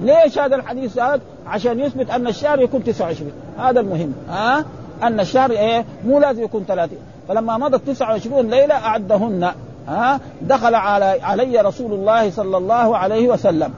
ليش 0.00 0.38
هذا 0.38 0.56
الحديث؟ 0.56 0.98
هذا؟ 0.98 1.20
عشان 1.46 1.80
يثبت 1.80 2.10
أن 2.10 2.26
الشهر 2.26 2.60
يكون 2.60 2.84
29 2.84 3.32
هذا 3.58 3.80
المهم. 3.80 4.14
ها؟ 4.28 4.64
أن 5.02 5.20
الشهر 5.20 5.50
إيه؟ 5.50 5.84
مو 6.06 6.18
لازم 6.18 6.44
يكون 6.44 6.64
30 6.68 6.98
فلما 7.28 7.58
مضت 7.58 7.86
29 7.86 8.50
ليلة 8.50 8.74
أعدهن 8.74 9.52
ها؟ 9.88 10.20
دخل 10.42 10.74
على 10.74 11.04
علي 11.22 11.60
رسول 11.60 11.92
الله 11.92 12.30
صلى 12.30 12.56
الله 12.56 12.96
عليه 12.96 13.28
وسلم 13.28 13.74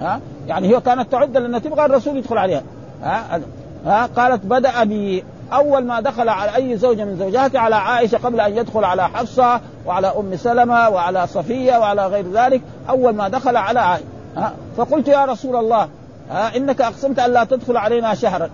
ها؟ 0.00 0.20
يعني 0.48 0.76
هي 0.76 0.80
كانت 0.80 1.12
تعد 1.12 1.36
لانها 1.36 1.58
تبغى 1.58 1.84
الرسول 1.84 2.16
يدخل 2.16 2.38
عليها 2.38 2.62
ها؟ 3.02 3.40
ها؟ 3.86 4.06
قالت 4.06 4.46
بدأ 4.46 4.84
بي. 4.84 5.24
أول 5.52 5.84
ما 5.84 6.00
دخل 6.00 6.28
على 6.28 6.56
أي 6.56 6.76
زوجة 6.76 7.04
من 7.04 7.16
زوجاته 7.16 7.58
على 7.58 7.76
عائشة 7.76 8.18
قبل 8.18 8.40
أن 8.40 8.56
يدخل 8.56 8.84
على 8.84 9.08
حفصة 9.08 9.60
وعلى 9.86 10.06
أم 10.06 10.36
سلمة 10.36 10.88
وعلى 10.88 11.26
صفية 11.26 11.76
وعلى 11.78 12.06
غير 12.06 12.24
ذلك 12.32 12.62
أول 12.88 13.14
ما 13.14 13.28
دخل 13.28 13.56
على 13.56 13.80
عائشة 13.80 14.04
ها؟ 14.36 14.52
فقلت 14.76 15.08
يا 15.08 15.24
رسول 15.24 15.56
الله 15.56 15.88
ها؟ 16.30 16.56
إنك 16.56 16.80
أقسمت 16.80 17.18
أن 17.18 17.32
لا 17.32 17.44
تدخل 17.44 17.76
علينا 17.76 18.14
شهرا. 18.14 18.50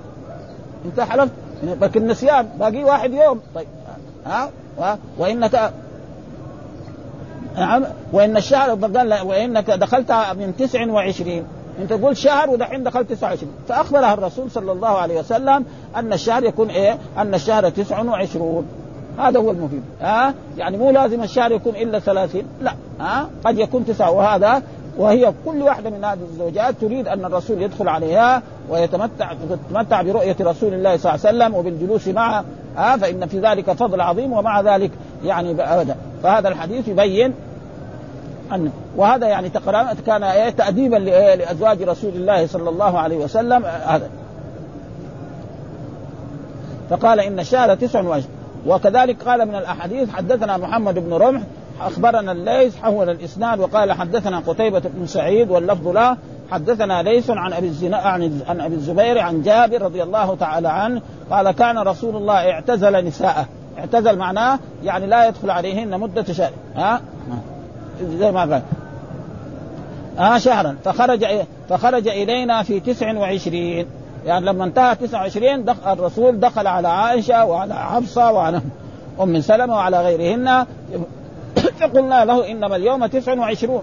أنت 0.84 1.00
حلفت؟ 1.00 1.32
لكن 1.62 2.02
النسيان 2.02 2.48
باقي 2.58 2.84
واحد 2.84 3.12
يوم. 3.12 3.40
طيب 3.54 3.66
ها؟ 4.26 4.50
وانك 5.18 5.72
نعم 7.56 7.84
وإن 8.12 8.36
الشهر 8.36 8.78
وإنك 9.24 9.70
دخلت 9.70 10.12
من 10.12 10.56
29 10.58 11.44
أنت 11.80 11.92
تقول 11.92 12.16
شهر 12.16 12.50
ودحين 12.50 12.84
دخلت 12.84 13.12
29 13.12 13.52
فأخبرها 13.68 14.14
الرسول 14.14 14.50
صلى 14.50 14.72
الله 14.72 14.88
عليه 14.88 15.18
وسلم 15.18 15.64
أن 15.96 16.12
الشهر 16.12 16.44
يكون 16.44 16.70
إيه؟ 16.70 16.98
أن 17.18 17.34
الشهر 17.34 17.68
29 17.68 18.66
هذا 19.18 19.40
هو 19.40 19.50
المفيد. 19.50 19.82
ها؟ 20.00 20.34
يعني 20.58 20.76
مو 20.76 20.90
لازم 20.90 21.22
الشهر 21.22 21.52
يكون 21.52 21.76
إلا 21.76 21.98
30 21.98 22.42
لا. 22.62 22.74
ها؟ 23.00 23.28
قد 23.44 23.58
يكون 23.58 23.86
تسعه 23.86 24.10
وهذا 24.10 24.62
وهي 24.98 25.32
كل 25.44 25.62
واحدة 25.62 25.90
من 25.90 26.04
هذه 26.04 26.18
الزوجات 26.32 26.74
تريد 26.80 27.08
أن 27.08 27.24
الرسول 27.24 27.62
يدخل 27.62 27.88
عليها 27.88 28.42
ويتمتع 28.70 29.32
تتمتع 29.50 30.02
برؤية 30.02 30.36
رسول 30.40 30.74
الله 30.74 30.96
صلى 30.96 31.14
الله 31.14 31.26
عليه 31.26 31.36
وسلم 31.36 31.54
وبالجلوس 31.54 32.08
معه 32.08 32.44
آه 32.78 32.96
فإن 32.96 33.26
في 33.26 33.40
ذلك 33.40 33.72
فضل 33.72 34.00
عظيم 34.00 34.32
ومع 34.32 34.60
ذلك 34.60 34.90
يعني 35.24 35.50
أبدا. 35.50 35.96
فهذا 36.22 36.48
الحديث 36.48 36.88
يبين 36.88 37.34
أن 38.52 38.70
وهذا 38.96 39.26
يعني 39.26 39.50
كان 40.06 40.22
إيه 40.22 40.50
تأديبا 40.50 40.96
لأزواج 40.96 41.82
رسول 41.82 42.12
الله 42.14 42.46
صلى 42.46 42.70
الله 42.70 42.98
عليه 42.98 43.16
وسلم 43.16 43.64
هذا. 43.64 44.10
فقال 46.90 47.20
إن 47.20 47.40
الشهر 47.40 47.74
تسع 47.74 48.00
وعشر. 48.00 48.28
وكذلك 48.66 49.22
قال 49.22 49.48
من 49.48 49.54
الأحاديث 49.54 50.10
حدثنا 50.10 50.56
محمد 50.56 50.98
بن 50.98 51.12
رمح 51.12 51.42
أخبرنا 51.80 52.32
الليث 52.32 52.76
حول 52.76 53.10
الإسناد 53.10 53.60
وقال 53.60 53.92
حدثنا 53.92 54.38
قتيبة 54.46 54.82
بن 54.84 55.06
سعيد 55.06 55.50
واللفظ 55.50 55.88
له 55.88 56.16
حدثنا 56.50 57.02
ليث 57.02 57.30
عن 57.30 57.52
أبي 57.52 57.66
الزنا 57.66 57.96
عن 57.96 58.40
عن 58.48 58.60
أبي 58.60 58.74
الزبير 58.74 59.18
عن 59.18 59.42
جابر 59.42 59.82
رضي 59.82 60.02
الله 60.02 60.34
تعالى 60.34 60.68
عنه 60.68 61.02
قال 61.30 61.50
كان 61.50 61.78
رسول 61.78 62.16
الله 62.16 62.50
اعتزل 62.50 63.04
نساءه. 63.04 63.46
اعتزل 63.78 64.18
معناه 64.18 64.58
يعني 64.84 65.06
لا 65.06 65.28
يدخل 65.28 65.50
عليهن 65.50 66.00
مدة 66.00 66.32
شهر. 66.32 66.52
ها؟ 66.76 67.00
زي 68.02 68.32
ما 68.32 68.40
قال. 68.40 68.62
آه 70.18 70.38
شهرا. 70.38 70.76
فخرج 70.84 71.26
فخرج 71.68 72.08
إلينا 72.08 72.62
في 72.62 72.80
تسع 72.80 73.18
وعشرين. 73.18 73.86
يعني 74.26 74.46
لما 74.46 74.64
انتهى 74.64 74.94
29 74.94 75.64
دخل 75.64 75.92
الرسول 75.92 76.40
دخل 76.40 76.66
على 76.66 76.88
عائشة 76.88 77.44
وعلى 77.44 77.74
حفصة 77.74 78.32
وعلى 78.32 78.60
أم 79.20 79.40
سلمة 79.40 79.74
وعلى 79.74 80.00
غيرهن. 80.00 80.66
فقلنا 81.80 82.24
له 82.24 82.50
إنما 82.50 82.76
اليوم 82.76 83.06
29 83.06 83.82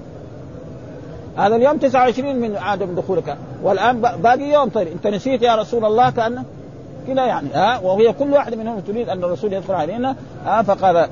هذا 1.37 1.55
اليوم 1.55 1.77
29 1.77 2.35
من 2.35 2.55
عدم 2.55 2.95
دخولك. 2.95 3.37
والآن 3.63 4.01
باقي 4.01 4.41
يوم 4.41 4.69
طيب 4.69 4.87
انت 4.87 5.07
نسيت 5.07 5.41
يا 5.41 5.55
رسول 5.55 5.85
الله 5.85 6.09
كأن 6.09 6.43
كذا 7.07 7.25
يعني. 7.25 7.47
ها؟ 7.53 7.79
وهي 7.79 8.13
كل 8.13 8.33
واحد 8.33 8.55
منهم 8.55 8.79
تريد 8.79 9.09
أن 9.09 9.23
الرسول 9.23 9.53
يدخل 9.53 9.73
علينا. 9.73 10.15
ها؟ 10.45 10.61
فقال 10.61 11.07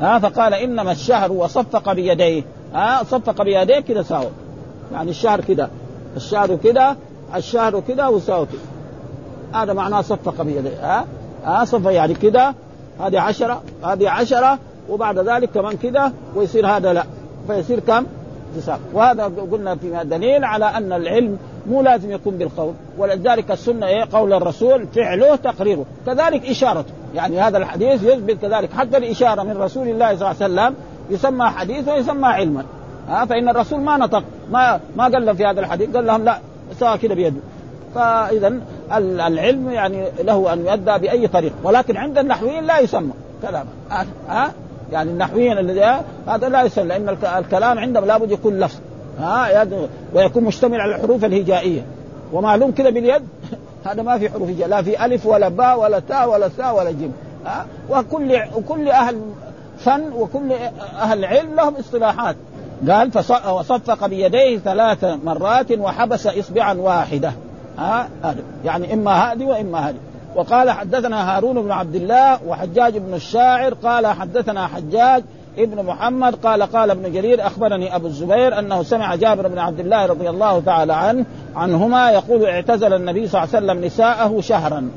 ها؟ 0.00 0.18
فقال 0.18 0.54
إنما 0.54 0.92
الشهر 0.92 1.32
وصفق 1.32 1.92
بيديه. 1.92 2.42
ها؟ 2.74 3.02
صفق 3.04 3.42
بيديه 3.42 3.80
كذا 3.80 4.02
ساوى. 4.02 4.30
يعني 4.92 5.10
الشهر 5.10 5.40
كذا. 5.40 5.70
الشهر 6.16 6.56
كذا 6.56 6.96
الشهر 7.34 7.80
كذا 7.80 8.06
وساوى 8.06 8.46
كذا. 8.46 9.62
هذا 9.62 9.72
معناه 9.72 10.00
صفق 10.00 10.42
بيديه. 10.42 10.76
ها؟ 10.82 11.06
ها؟ 11.44 11.64
صفق 11.64 11.92
يعني 11.92 12.14
كذا. 12.14 12.54
هذه 13.00 13.20
عشرة. 13.20 13.62
هذه 13.84 14.10
عشرة. 14.10 14.58
وبعد 14.88 15.18
ذلك 15.18 15.50
كمان 15.50 15.76
كذا 15.76 16.12
ويصير 16.34 16.66
هذا 16.66 16.92
لا. 16.92 17.04
فيصير 17.46 17.80
كم؟ 17.80 18.06
تسعة 18.56 18.78
وهذا 18.92 19.24
قلنا 19.24 19.76
في 19.76 20.04
دليل 20.04 20.44
على 20.44 20.64
أن 20.64 20.92
العلم 20.92 21.38
مو 21.66 21.82
لازم 21.82 22.10
يكون 22.10 22.38
بالقول. 22.38 22.74
ولذلك 22.98 23.50
السنة 23.50 23.86
إيه؟ 23.86 24.04
قول 24.12 24.32
الرسول 24.32 24.86
فعله 24.86 25.36
تقريره. 25.36 25.84
كذلك 26.06 26.50
إشارته. 26.50 26.92
يعني 27.14 27.40
هذا 27.40 27.58
الحديث 27.58 28.02
يثبت 28.02 28.42
كذلك. 28.42 28.72
حتى 28.72 28.96
الإشارة 28.96 29.42
من 29.42 29.56
رسول 29.56 29.88
الله 29.88 30.16
صلى 30.16 30.30
الله 30.30 30.42
عليه 30.42 30.52
وسلم 30.52 30.74
يسمى 31.10 31.44
حديث 31.44 31.88
ويسمى 31.88 32.26
علما. 32.26 32.64
ها 33.08 33.24
فإن 33.24 33.48
الرسول 33.48 33.80
ما 33.80 33.96
نطق. 33.96 34.22
ما 34.50 34.80
ما 34.96 35.04
قال 35.04 35.26
لهم 35.26 35.36
في 35.36 35.46
هذا 35.46 35.60
الحديث. 35.60 35.96
قال 35.96 36.06
لهم 36.06 36.24
لا 36.24 36.38
سواء 36.80 36.96
كده 36.96 37.14
بيده. 37.14 37.40
فإذا 37.94 38.60
العلم 38.96 39.70
يعني 39.70 40.04
له 40.24 40.52
أن 40.52 40.66
يؤدى 40.66 40.98
بأي 40.98 41.28
طريق. 41.28 41.52
ولكن 41.64 41.96
عند 41.96 42.18
النحويين 42.18 42.64
لا 42.64 42.78
يسمى. 42.78 43.12
كلام. 43.42 43.66
ها 44.28 44.52
يعني 44.92 45.10
النحويين 45.10 45.58
الذي 45.58 46.04
هذا 46.26 46.48
لا 46.48 46.62
يسمى 46.62 46.84
لأن 46.84 47.16
الكلام 47.38 47.78
عندهم 47.78 48.04
لابد 48.04 48.30
يكون 48.30 48.60
لفظ. 48.60 48.78
ها 49.18 49.66
ويكون 50.14 50.44
مشتمل 50.44 50.80
على 50.80 50.94
الحروف 50.94 51.24
الهجائية. 51.24 51.82
ومعلوم 52.32 52.70
كذا 52.70 52.90
باليد؟ 52.90 53.22
هذا 53.86 54.02
ما 54.02 54.18
في 54.18 54.30
حروف 54.30 54.48
هجائية 54.48 54.66
لا 54.66 54.82
في 54.82 55.04
ألف 55.04 55.26
ولا 55.26 55.48
باء 55.48 55.80
ولا 55.80 55.98
تاء 55.98 56.30
ولا 56.30 56.48
ثاء 56.48 56.76
ولا 56.76 56.90
جيم. 56.90 57.12
ها 57.46 57.66
وكل 57.90 58.42
وكل 58.56 58.88
أهل 58.88 59.20
فن 59.78 60.12
وكل 60.12 60.52
أهل 61.00 61.24
علم 61.24 61.54
لهم 61.54 61.74
اصطلاحات. 61.74 62.36
قال 62.88 63.10
وصفق 63.48 64.06
بيديه 64.06 64.58
ثلاث 64.58 65.04
مرات 65.24 65.72
وحبس 65.72 66.26
إصبعا 66.26 66.74
واحدة. 66.74 67.32
ها 67.78 68.08
يعني 68.64 68.94
إما 68.94 69.10
هذه 69.12 69.44
وإما 69.44 69.78
هذه. 69.78 69.96
وقال 70.36 70.70
حدثنا 70.70 71.36
هارون 71.36 71.62
بن 71.62 71.70
عبد 71.70 71.94
الله 71.94 72.38
وحجاج 72.46 72.98
بن 72.98 73.14
الشاعر 73.14 73.74
قال 73.74 74.06
حدثنا 74.06 74.66
حجاج 74.66 75.22
ابن 75.58 75.84
محمد 75.84 76.34
قال 76.34 76.62
قال 76.62 76.90
ابن 76.90 77.12
جرير 77.12 77.46
أخبرني 77.46 77.96
أبو 77.96 78.06
الزبير 78.06 78.58
أنه 78.58 78.82
سمع 78.82 79.14
جابر 79.14 79.48
بن 79.48 79.58
عبد 79.58 79.80
الله 79.80 80.06
رضي 80.06 80.30
الله 80.30 80.60
تعالى 80.60 80.92
عنه 80.92 81.24
عنهما 81.56 82.10
يقول 82.10 82.44
اعتزل 82.44 82.92
النبي 82.94 83.28
صلى 83.28 83.42
الله 83.42 83.56
عليه 83.56 83.66
وسلم 83.66 83.84
نساءه 83.84 84.40
شهرا. 84.40 84.90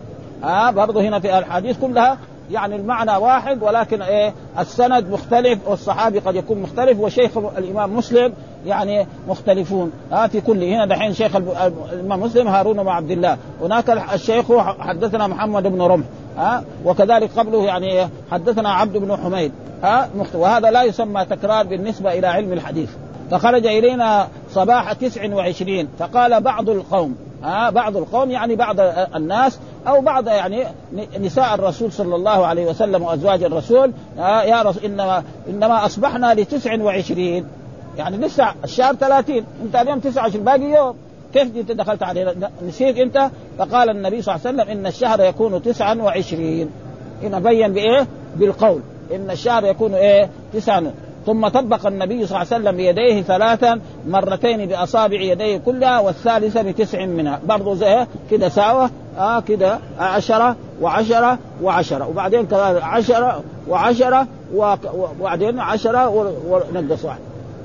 آه 0.44 0.72
برضه 0.72 1.02
هنا 1.02 1.20
في 1.20 1.38
الحديث 1.40 1.80
كلها 1.80 2.18
يعني 2.52 2.76
المعنى 2.76 3.12
واحد 3.12 3.64
ولكن 3.64 4.02
إيه 4.02 4.34
السند 4.60 5.10
مختلف 5.10 5.60
والصحابي 5.68 6.20
قد 6.20 6.36
يكون 6.36 6.62
مختلف 6.62 7.00
وشيخ 7.00 7.38
الإمام 7.38 7.96
مسلم 7.98 8.34
يعني 8.66 9.08
مختلفون. 9.28 9.92
آه 10.12 10.28
في 10.28 10.42
كل 10.42 10.64
هنا 10.64 10.86
دحين 10.86 11.14
شيخ 11.14 11.36
الإمام 11.36 12.22
مسلم 12.22 12.48
هارون 12.48 12.84
بن 12.84 12.88
عبد 12.88 13.12
الله. 13.12 13.38
هناك 13.62 13.90
الشيخ 14.14 14.46
حدثنا 14.80 15.28
محمد 15.28 15.64
بن 15.64 15.82
رمح. 15.82 16.06
ها 16.38 16.64
وكذلك 16.86 17.30
قبله 17.38 17.66
يعني 17.66 18.08
حدثنا 18.32 18.70
عبد 18.70 18.98
بن 18.98 19.18
حميد. 19.18 19.52
ها 19.84 20.10
وهذا 20.34 20.72
لا 20.72 20.84
يسمى 20.84 21.26
تكرار 21.26 21.68
بالنسبة 21.68 22.14
إلى 22.14 22.28
علم 22.28 22.54
الحديث. 22.54 22.90
فخرج 23.32 23.66
إلينا 23.66 24.28
صباح 24.52 24.94
تسع 24.94 25.36
وعشرين 25.36 25.88
فقال 26.00 26.42
بعض 26.42 26.70
القوم 26.70 27.16
ها 27.44 27.70
بعض 27.70 27.98
القوم 27.98 28.32
يعني 28.32 28.56
بعض 28.56 28.76
الناس 29.16 29.60
أو 29.88 30.02
بعض 30.02 30.28
يعني 30.28 30.64
نساء 31.20 31.56
الرسول 31.56 31.92
صلى 31.92 32.16
الله 32.16 32.46
عليه 32.46 32.66
وسلم 32.66 33.04
وأزواج 33.04 33.44
الرسول 33.44 33.92
يا 34.20 34.62
رسول 34.62 34.84
إنما 34.84 35.24
إنما 35.50 35.86
أصبحنا 35.86 36.34
لتسع 36.34 36.82
وعشرين. 36.82 37.46
يعني 37.98 38.18
لسه 38.18 38.54
الشهر 38.64 38.96
30 38.96 39.44
انت 39.64 39.76
اليوم 39.76 40.00
29 40.00 40.46
باقي 40.46 40.62
يوم. 40.62 40.96
كيف 41.34 41.58
انت 41.58 41.72
دخلت 41.72 42.04
عليه؟ 42.04 42.36
نسيت 42.68 42.98
انت؟ 42.98 43.30
فقال 43.60 43.90
النبي 43.90 44.22
صلى 44.22 44.36
الله 44.36 44.48
عليه 44.48 44.58
وسلم 44.64 44.78
إن 44.78 44.88
الشهر 44.88 45.22
يكون 45.22 45.64
تسعا 45.64 45.94
وعشرين. 45.96 46.70
هنا 47.24 47.40
بين 47.40 47.74
بإيه؟ 47.74 48.08
بالقول. 48.36 48.82
إن 49.16 49.32
الشهر 49.32 49.66
يكون 49.66 49.94
إيه؟ 49.94 50.30
تسعا 50.54 50.92
ثم 51.26 51.48
طبق 51.48 51.88
النبي 51.88 52.26
صلى 52.26 52.42
الله 52.42 52.54
عليه 52.54 52.64
وسلم 52.64 52.78
بيديه 52.78 53.22
ثلاثا 53.22 53.80
مرتين 54.08 54.66
بأصابع 54.66 55.22
يديه 55.22 55.58
كلها 55.58 56.00
والثالثة 56.00 56.62
بتسع 56.62 57.06
منها. 57.06 57.40
برضه 57.46 57.76
زي 57.76 58.06
كده 58.32 58.50
ساوى 58.50 58.90
آه 59.18 59.40
كده 59.40 59.80
عشرة 60.00 60.56
وعشرة 60.82 61.38
وعشرة. 61.62 62.08
وبعدين 62.08 62.46
كذلك 62.46 62.84
عشرة 62.84 63.44
وعشرة 63.68 64.28
وبعدين 64.56 65.60
عشرة 65.60 66.10
ونقص 66.50 67.06
واحد. 67.06 67.20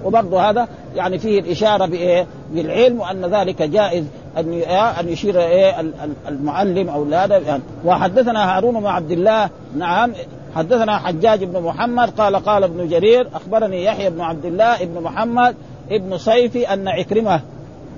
وبرضه 0.04 0.50
هذا 0.50 0.68
يعني 0.96 1.18
فيه 1.18 1.40
الإشارة 1.40 1.86
بإيه؟ 1.86 2.26
بالعلم 2.52 3.00
وأن 3.00 3.24
ذلك 3.24 3.62
جائز 3.62 4.04
أن 4.38 4.52
أن 5.00 5.08
يشير 5.08 5.40
إيه؟ 5.40 5.92
المعلم 6.28 6.88
أو 6.88 7.04
هذا 7.04 7.38
يعني. 7.38 7.62
وحدثنا 7.84 8.56
هارون 8.56 8.80
بن 8.80 8.86
عبد 8.86 9.10
الله. 9.10 9.50
نعم. 9.76 10.12
حدثنا 10.56 10.98
حجاج 10.98 11.44
بن 11.44 11.62
محمد. 11.62 12.10
قال 12.10 12.36
قال 12.36 12.64
ابن 12.64 12.88
جرير 12.88 13.28
أخبرني 13.34 13.84
يحيى 13.84 14.10
بن 14.10 14.20
عبد 14.20 14.44
الله 14.44 14.82
ابن 14.82 15.02
محمد 15.02 15.54
ابن 15.90 16.18
صيفي 16.18 16.72
أن 16.72 16.88
عكرمة 16.88 17.40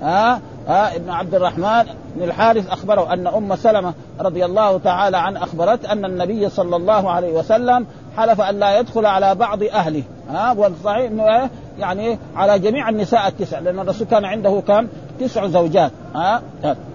ها 0.01 0.41
ها 0.67 0.95
ابن 0.95 1.09
عبد 1.09 1.35
الرحمن 1.35 1.83
بن 2.15 2.23
الحارث 2.23 2.69
أخبره 2.69 3.13
أن 3.13 3.27
أم 3.27 3.55
سلمة 3.55 3.93
رضي 4.19 4.45
الله 4.45 4.77
تعالى 4.77 5.17
عن 5.17 5.37
أخبرت 5.37 5.85
أن 5.85 6.05
النبي 6.05 6.49
صلى 6.49 6.75
الله 6.75 7.11
عليه 7.11 7.33
وسلم 7.33 7.85
حلف 8.17 8.41
أن 8.41 8.59
لا 8.59 8.79
يدخل 8.79 9.05
على 9.05 9.35
بعض 9.35 9.63
أهله 9.63 10.03
ها 10.29 10.51
والصحيح 10.51 11.11
إنه 11.11 11.23
إيه؟ 11.23 11.49
يعني 11.79 12.19
على 12.35 12.59
جميع 12.59 12.89
النساء 12.89 13.27
التسع 13.27 13.59
لأن 13.59 13.79
الرسول 13.79 14.07
كان 14.07 14.25
عنده 14.25 14.61
كم؟ 14.67 14.87
تسع 15.19 15.47
زوجات 15.47 15.91
ها 16.15 16.41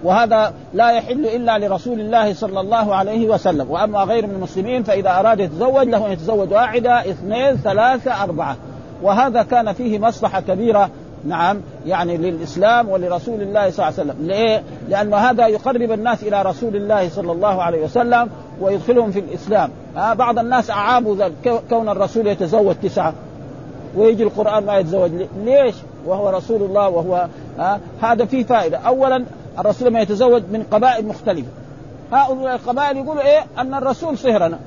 وهذا 0.03 0.53
لا 0.73 0.91
يحل 0.91 1.25
إلا 1.25 1.57
لرسول 1.57 1.99
الله 1.99 2.33
صلى 2.33 2.59
الله 2.59 2.95
عليه 2.95 3.27
وسلم 3.27 3.71
وأما 3.71 3.99
غير 3.99 4.27
من 4.27 4.35
المسلمين 4.35 4.83
فإذا 4.83 5.19
أراد 5.19 5.39
يتزوج 5.39 5.87
له 5.87 6.07
أن 6.07 6.11
يتزوج 6.11 6.51
واحدة 6.53 6.99
اثنين 6.99 7.55
ثلاثة 7.55 8.23
أربعة 8.23 8.55
وهذا 9.01 9.43
كان 9.43 9.73
فيه 9.73 9.99
مصلحة 9.99 10.41
كبيرة 10.41 10.89
نعم 11.25 11.61
يعني 11.85 12.17
للإسلام 12.17 12.89
ولرسول 12.89 13.41
الله 13.41 13.69
صلى 13.69 13.87
الله 13.87 13.99
عليه 13.99 14.11
وسلم، 14.11 14.27
ليه؟ 14.27 14.63
لأن 14.89 15.13
هذا 15.13 15.47
يقرب 15.47 15.91
الناس 15.91 16.23
إلى 16.23 16.41
رسول 16.41 16.75
الله 16.75 17.09
صلى 17.09 17.31
الله 17.31 17.61
عليه 17.61 17.83
وسلم 17.83 18.29
ويدخلهم 18.61 19.11
في 19.11 19.19
الإسلام، 19.19 19.69
ها 19.95 20.13
بعض 20.13 20.39
الناس 20.39 20.69
اعابوا 20.69 21.15
ذلك 21.15 21.63
كون 21.69 21.89
الرسول 21.89 22.27
يتزوج 22.27 22.75
تسعة 22.83 23.13
ويجي 23.95 24.23
القرآن 24.23 24.65
ما 24.65 24.77
يتزوج 24.77 25.11
ليش؟ 25.45 25.75
وهو 26.05 26.29
رسول 26.29 26.61
الله 26.61 26.89
وهو 26.89 27.27
ها 27.59 27.79
هذا 28.01 28.25
فيه 28.25 28.43
فائدة، 28.43 28.77
اولا 28.77 29.25
الرسول 29.59 29.91
ما 29.91 30.01
يتزوج 30.01 30.43
من 30.51 30.63
قبائل 30.71 31.07
مختلفة. 31.07 31.49
هؤلاء 32.11 32.55
القبائل 32.55 32.97
يقولوا 32.97 33.21
إيه؟ 33.21 33.45
أن 33.57 33.73
الرسول 33.73 34.17
صهرنا. 34.17 34.59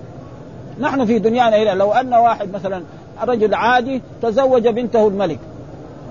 نحن 0.80 1.04
في 1.04 1.18
دنيانا 1.18 1.56
هنا 1.56 1.74
لو 1.74 1.92
أن 1.92 2.14
واحد 2.14 2.52
مثلا 2.54 2.82
رجل 3.22 3.54
عادي 3.54 4.02
تزوج 4.22 4.68
بنته 4.68 5.08
الملك 5.08 5.38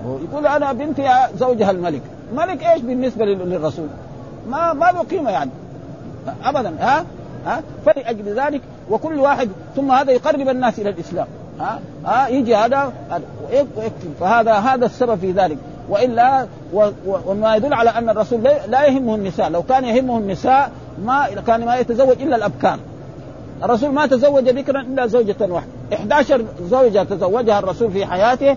يقول 0.06 0.46
أنا 0.46 0.72
بنتي 0.72 1.08
زوجها 1.38 1.70
الملك، 1.70 2.02
ملك 2.34 2.62
إيش 2.62 2.82
بالنسبة 2.82 3.24
للرسول؟ 3.24 3.86
ما 4.48 4.72
ما 4.72 4.84
له 4.84 5.02
قيمة 5.02 5.30
يعني. 5.30 5.50
ابدا 6.44 6.74
ها؟ 6.80 7.04
ها؟ 7.46 7.62
فلأجل 7.86 8.40
ذلك 8.40 8.60
وكل 8.90 9.20
واحد 9.20 9.48
ثم 9.76 9.90
هذا 9.90 10.12
يقرب 10.12 10.48
الناس 10.48 10.78
إلى 10.78 10.90
الإسلام. 10.90 11.26
ها؟ 11.60 11.80
ها؟ 12.04 12.28
يجي 12.28 12.56
هذا 12.56 12.92
ويكفي 13.52 14.08
فهذا 14.20 14.52
هذا 14.52 14.86
السبب 14.86 15.18
في 15.18 15.32
ذلك. 15.32 15.58
وإلا 15.88 16.46
وما 17.26 17.56
يدل 17.56 17.74
على 17.74 17.90
أن 17.90 18.10
الرسول 18.10 18.42
لا 18.68 18.84
يهمه 18.84 19.14
النساء. 19.14 19.50
لو 19.50 19.62
كان 19.62 19.84
يهمه 19.84 20.18
النساء 20.18 20.70
ما 21.04 21.26
كان 21.46 21.64
ما 21.64 21.76
يتزوج 21.76 22.22
إلا 22.22 22.36
الأبكار. 22.36 22.78
الرسول 23.62 23.90
ما 23.90 24.06
تزوج 24.06 24.50
بكرا 24.50 24.80
إلا 24.80 25.06
زوجة 25.06 25.36
واحدة. 25.40 25.70
11 25.92 26.44
زوجة 26.62 27.02
تزوجها 27.02 27.58
الرسول 27.58 27.90
في 27.90 28.06
حياته 28.06 28.56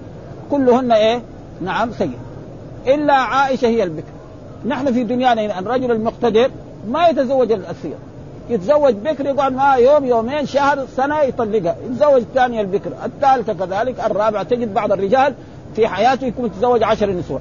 كلهن 0.51 0.91
إيه؟ 0.91 1.21
نعم 1.61 1.91
سيء 1.91 2.17
إلا 2.87 3.13
عائشة 3.13 3.67
هي 3.67 3.83
البكر 3.83 4.11
نحن 4.65 4.93
في 4.93 5.03
دنيانا 5.03 5.59
الرجل 5.59 5.91
المقتدر 5.91 6.51
ما 6.87 7.07
يتزوج 7.07 7.51
الأسير. 7.51 7.95
يتزوج 8.49 8.93
بكر 8.93 9.25
يقعد 9.25 9.53
معها 9.53 9.75
يوم 9.75 10.05
يومين 10.05 10.45
شهر 10.45 10.85
سنة 10.97 11.21
يطلقها. 11.21 11.75
يتزوج 11.85 12.21
الثانية 12.21 12.61
البكر. 12.61 12.91
الثالثة 13.05 13.53
كذلك. 13.53 13.99
الرابعة 13.99 14.43
تجد 14.43 14.73
بعض 14.73 14.91
الرجال 14.91 15.33
في 15.75 15.87
حياته 15.87 16.27
يكون 16.27 16.45
يتزوج 16.45 16.83
عشر 16.83 17.09
نسوة. 17.09 17.39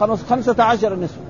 خمس 0.00 0.22
خمسة 0.22 0.62
عشر 0.62 0.94
نسوة. 0.94 1.24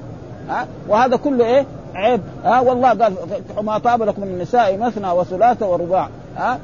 ها؟ 0.48 0.66
وهذا 0.88 1.16
كله 1.16 1.44
إيه؟ 1.44 1.66
عيب. 1.94 2.20
ها؟ 2.44 2.60
والله 2.60 2.88
قال 2.88 3.14
ما 3.62 3.78
طاب 3.78 4.02
لكم 4.02 4.22
من 4.22 4.28
النساء 4.28 4.76
مثنى 4.76 5.10
وثلاث 5.10 5.62
ورباع. 5.62 6.08
ها؟ 6.38 6.58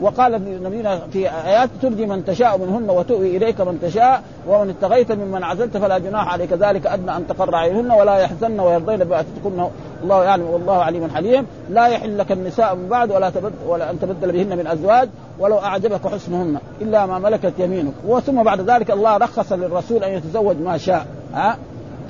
وقال 0.00 0.62
نبينا 0.62 0.98
في 1.12 1.30
آيات 1.30 1.70
ترجي 1.82 2.06
من 2.06 2.24
تشاء 2.24 2.58
منهن 2.58 2.90
وتؤوي 2.90 3.36
إليك 3.36 3.60
من 3.60 3.78
تشاء 3.82 4.22
ومن 4.48 4.70
اتقيت 4.70 5.12
ممن 5.12 5.44
عزلت 5.44 5.76
فلا 5.76 5.98
جناح 5.98 6.32
عليك. 6.32 6.52
ذلك 6.52 6.86
أدنى 6.86 7.16
أن 7.16 7.26
تقر 7.26 7.54
عينهن 7.54 7.90
ولا 7.90 8.16
يحزن 8.16 8.60
ويرضين 8.60 8.98
باتتكن 8.98 9.66
الله 10.02 10.24
يعلم 10.24 10.46
والله 10.46 10.82
عليم 10.82 11.10
حليم. 11.10 11.46
لا 11.70 11.86
يحل 11.86 12.18
لك 12.18 12.32
النساء 12.32 12.74
من 12.74 12.88
بعد 12.88 13.12
ولا 13.12 13.30
تبدل 13.30 13.52
ولا 13.66 13.90
أن 13.90 14.00
تبدل 14.00 14.32
بهن 14.32 14.58
من 14.58 14.66
أزواج 14.66 15.08
ولو 15.38 15.58
أعجبك 15.58 16.08
حسنهن 16.08 16.58
إلا 16.80 17.06
ما 17.06 17.18
ملكت 17.18 17.52
يمينك. 17.58 17.94
وثم 18.06 18.42
بعد 18.42 18.60
ذلك 18.70 18.90
الله 18.90 19.16
رخص 19.16 19.52
للرسول 19.52 20.04
أن 20.04 20.12
يتزوج 20.12 20.56
ما 20.56 20.78
شاء. 20.78 21.06
ها؟ 21.34 21.56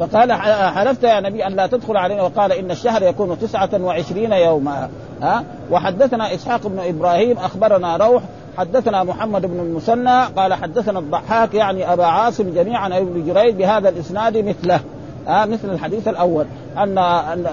فقال 0.03 0.33
حلفت 0.73 1.05
يا 1.05 1.21
نبي 1.21 1.47
أن 1.47 1.57
لا 1.57 1.67
تدخل 1.67 1.97
علينا. 1.97 2.23
وقال 2.23 2.53
إن 2.53 2.71
الشهر 2.71 3.03
يكون 3.03 3.39
تسعة 3.39 3.71
وعشرين 3.81 4.33
يوما. 4.33 4.89
ها؟ 5.23 5.45
وحدثنا 5.71 6.35
إسحاق 6.35 6.67
بن 6.67 6.79
إبراهيم 6.79 7.39
أخبرنا 7.39 7.97
روح 7.97 8.23
حدثنا 8.59 9.05
محمد 9.05 9.47
بن 9.47 9.61
المثنى 9.61 10.25
قال 10.37 10.55
حدثنا 10.55 10.99
الضحاك 10.99 11.55
يعني 11.55 11.93
أبا 11.93 12.05
عاصم 12.05 12.55
جميعا 12.55 12.99
ابن 12.99 13.27
جريج 13.27 13.55
بهذا 13.55 13.89
الإسناد 13.89 14.37
مثله. 14.37 14.81
آه 15.29 15.45
مثل 15.45 15.73
الحديث 15.73 16.09
الأول. 16.09 16.47
أن 16.79 16.99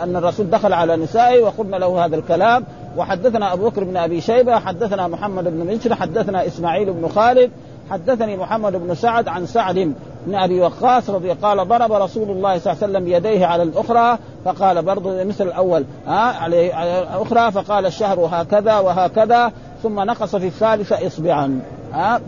أن 0.03 0.15
الرسول 0.15 0.49
دخل 0.49 0.73
على 0.73 0.95
نسائه 0.95 1.41
وقلنا 1.43 1.75
له 1.75 2.05
هذا 2.05 2.15
الكلام. 2.15 2.63
وحدثنا 2.97 3.53
أبو 3.53 3.69
بكر 3.69 3.83
بن 3.83 3.97
أبي 3.97 4.21
شيبة 4.21 4.59
حدثنا 4.59 5.07
محمد 5.07 5.43
بن 5.43 5.65
منشر 5.65 5.95
حدثنا 5.95 6.47
إسماعيل 6.47 6.93
بن 6.93 7.07
خالد 7.07 7.51
حدثني 7.91 8.37
محمد 8.37 8.75
بن 8.75 8.95
سعد 8.95 9.27
عن 9.27 9.45
سعد 9.45 9.93
بن 10.27 10.35
أبي 10.35 10.61
وقاص 10.61 11.09
رضي 11.09 11.31
قال 11.31 11.67
ضرب 11.67 11.93
رسول 11.93 12.29
الله 12.29 12.59
صلى 12.59 12.73
الله 12.73 12.83
عليه 12.83 12.93
وسلم 12.93 13.05
بيديه 13.05 13.45
على 13.45 13.63
الأخرى 13.63 14.17
فقال 14.45 14.81
برضه 14.81 15.23
مثل 15.23 15.47
الأول 15.47 15.85
ها 16.07 16.19
على 16.19 16.99
الأخرى 16.99 17.51
فقال 17.51 17.85
الشهر 17.85 18.29
هكذا 18.31 18.79
وهكذا 18.79 19.51
ثم 19.83 19.99
نقص 19.99 20.35
في 20.35 20.47
الثالثة 20.47 21.07
اصبعا. 21.07 21.61
ها 21.93 22.21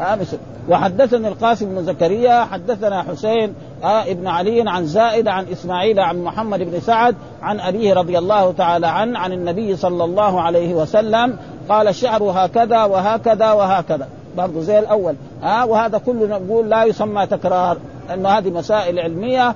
ها 0.00 0.16
مثل. 0.16 0.38
وحدثني 0.68 1.28
القاسم 1.28 1.74
بن 1.74 1.84
زكريا 1.84 2.44
حدثنا 2.44 3.02
حسين 3.02 3.54
آه 3.84 4.02
ابن 4.02 4.26
علي 4.26 4.64
عن 4.66 4.86
زائد 4.86 5.28
عن 5.28 5.46
إسماعيل 5.52 6.00
عن 6.00 6.24
محمد 6.24 6.58
بن 6.58 6.80
سعد 6.80 7.16
عن 7.42 7.60
أبيه 7.60 7.94
رضي 7.94 8.18
الله 8.18 8.52
تعالى 8.52 8.86
عنه 8.86 9.18
عن 9.18 9.32
النبي 9.32 9.76
صلى 9.76 10.04
الله 10.04 10.40
عليه 10.40 10.74
وسلم 10.74 11.36
قال 11.68 11.88
الشعر 11.88 12.22
هكذا 12.22 12.84
وهكذا 12.84 13.52
وهكذا. 13.52 14.08
برضه 14.36 14.60
زي 14.60 14.78
الأول. 14.78 15.14
ها 15.42 15.64
وهذا 15.64 15.98
كله 15.98 16.26
نقول 16.26 16.70
لا 16.70 16.84
يسمى 16.84 17.26
تكرار 17.26 17.76
لأنه 18.08 18.28
هذه 18.28 18.50
مسائل 18.50 18.98
علمية 18.98 19.54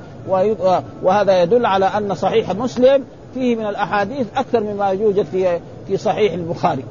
وهذا 1.02 1.42
يدل 1.42 1.66
على 1.66 1.86
أن 1.86 2.14
صحيح 2.14 2.50
مسلم 2.50 3.04
فيه 3.34 3.56
من 3.56 3.66
الأحاديث 3.66 4.26
أكثر 4.36 4.60
مما 4.60 4.88
يوجد 4.88 5.24
في 5.24 5.60
في 5.86 5.96
صحيح 5.96 6.32
البخاري. 6.32 6.84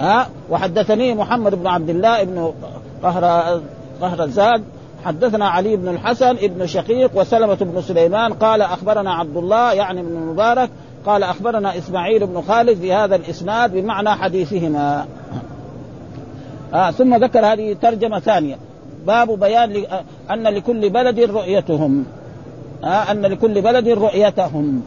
ها 0.00 0.26
وحدثني 0.50 1.14
محمد 1.14 1.54
بن 1.54 1.66
عبد 1.66 1.90
الله 1.90 2.24
بن 2.24 2.52
قهر 3.02 3.24
قهر 4.00 4.24
الزاد 4.24 4.64
حدثنا 5.04 5.48
علي 5.48 5.76
بن 5.76 5.88
الحسن 5.88 6.32
بن 6.34 6.66
شقيق 6.66 7.10
وسلمة 7.14 7.54
بن 7.54 7.82
سليمان 7.82 8.32
قال 8.32 8.62
أخبرنا 8.62 9.14
عبد 9.14 9.36
الله 9.36 9.72
يعني 9.72 10.02
بن 10.02 10.08
المبارك 10.08 10.70
قال 11.06 11.22
أخبرنا 11.22 11.78
إسماعيل 11.78 12.26
بن 12.26 12.42
خالد 12.48 12.78
في 12.78 12.92
هذا 12.92 13.16
الإسناد 13.16 13.72
بمعنى 13.72 14.10
حديثهما. 14.10 15.06
آه 16.74 16.90
ثم 16.90 17.14
ذكر 17.24 17.46
هذه 17.46 17.76
ترجمة 17.82 18.18
ثانية. 18.18 18.56
باب 19.06 19.40
بيان 19.40 19.84
أن 20.30 20.42
لكل 20.42 20.90
بلد 20.90 21.20
رؤيتهم. 21.20 22.04
آه 22.84 23.10
أن 23.10 23.22
لكل 23.22 23.60
بلد 23.60 23.88
رؤيتهم. 23.88 24.82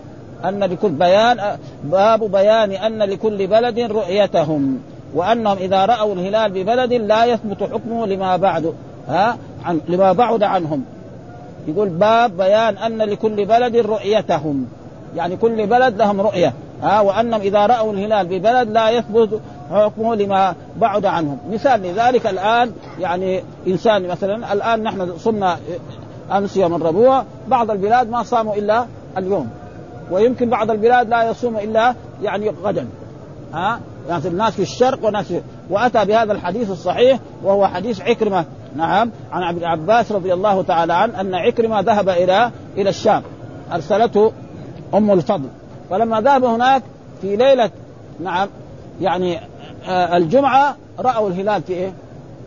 أن 0.45 0.63
لكل 0.63 0.89
بيان 0.89 1.57
باب 1.83 2.31
بيان 2.31 2.71
أن 2.71 3.03
لكل 3.03 3.47
بلد 3.47 3.79
رؤيتهم. 3.79 4.79
وأنهم 5.15 5.57
إذا 5.57 5.85
رأوا 5.85 6.13
الهلال 6.13 6.51
ببلد 6.51 6.93
لا 6.93 7.25
يثبت 7.25 7.63
حكمه 7.63 8.07
لما 8.07 8.37
بعد 8.37 8.73
ها 9.07 9.37
عن 9.65 9.81
لما 9.89 10.11
بعد 10.11 10.43
عنهم. 10.43 10.83
يقول 11.67 11.89
باب 11.89 12.37
بيان 12.37 12.77
أن 12.77 12.97
لكل 12.97 13.45
بلد 13.45 13.75
رؤيتهم. 13.75 14.67
يعني 15.15 15.35
كل 15.35 15.67
بلد 15.67 15.97
لهم 15.97 16.21
رؤية 16.21 16.53
ها 16.81 17.01
وأنهم 17.01 17.41
إذا 17.41 17.65
رأوا 17.65 17.93
الهلال 17.93 18.25
ببلد 18.27 18.69
لا 18.69 18.89
يثبت 18.89 19.41
حكمه 19.71 20.15
لما 20.15 20.55
بعد 20.77 21.05
عنهم. 21.05 21.37
مثال 21.51 21.81
لذلك 21.81 22.27
الآن 22.27 22.71
يعني 22.99 23.43
إنسان 23.67 24.07
مثلا 24.07 24.53
الآن 24.53 24.83
نحن 24.83 25.17
صمنا 25.17 25.57
أمس 26.31 26.57
يوم 26.57 26.75
الربوع 26.75 27.23
بعض 27.47 27.71
البلاد 27.71 28.09
ما 28.09 28.23
صاموا 28.23 28.55
إلا 28.55 28.85
اليوم 29.17 29.49
ويمكن 30.11 30.49
بعض 30.49 30.71
البلاد 30.71 31.09
لا 31.09 31.29
يصوم 31.29 31.57
إلا 31.57 31.95
يعني 32.21 32.49
غدا. 32.49 32.87
ها؟ 33.53 33.79
يعني 34.09 34.27
الناس 34.27 34.53
في 34.53 34.61
الشرق 34.61 35.05
وناس 35.05 35.25
في 35.25 35.41
وأتى 35.69 36.05
بهذا 36.05 36.31
الحديث 36.31 36.71
الصحيح 36.71 37.19
وهو 37.43 37.67
حديث 37.67 38.01
عكرمة. 38.01 38.45
نعم. 38.75 39.11
عن 39.31 39.43
ابن 39.43 39.63
عباس 39.63 40.11
رضي 40.11 40.33
الله 40.33 40.61
تعالى 40.61 40.93
عنه 40.93 41.21
أن 41.21 41.35
عكرمة 41.35 41.79
ذهب 41.79 42.09
إلى 42.09 42.51
إلى 42.77 42.89
الشام. 42.89 43.23
أرسلته 43.73 44.31
أم 44.93 45.11
الفضل. 45.11 45.49
فلما 45.89 46.21
ذهب 46.21 46.43
هناك 46.43 46.83
في 47.21 47.35
ليله 47.35 47.69
نعم 48.19 48.47
يعني 49.01 49.39
الجمعة 49.87 50.75
رأوا 50.99 51.29
الهلال 51.29 51.61
في 51.61 51.73
إيه؟ 51.73 51.93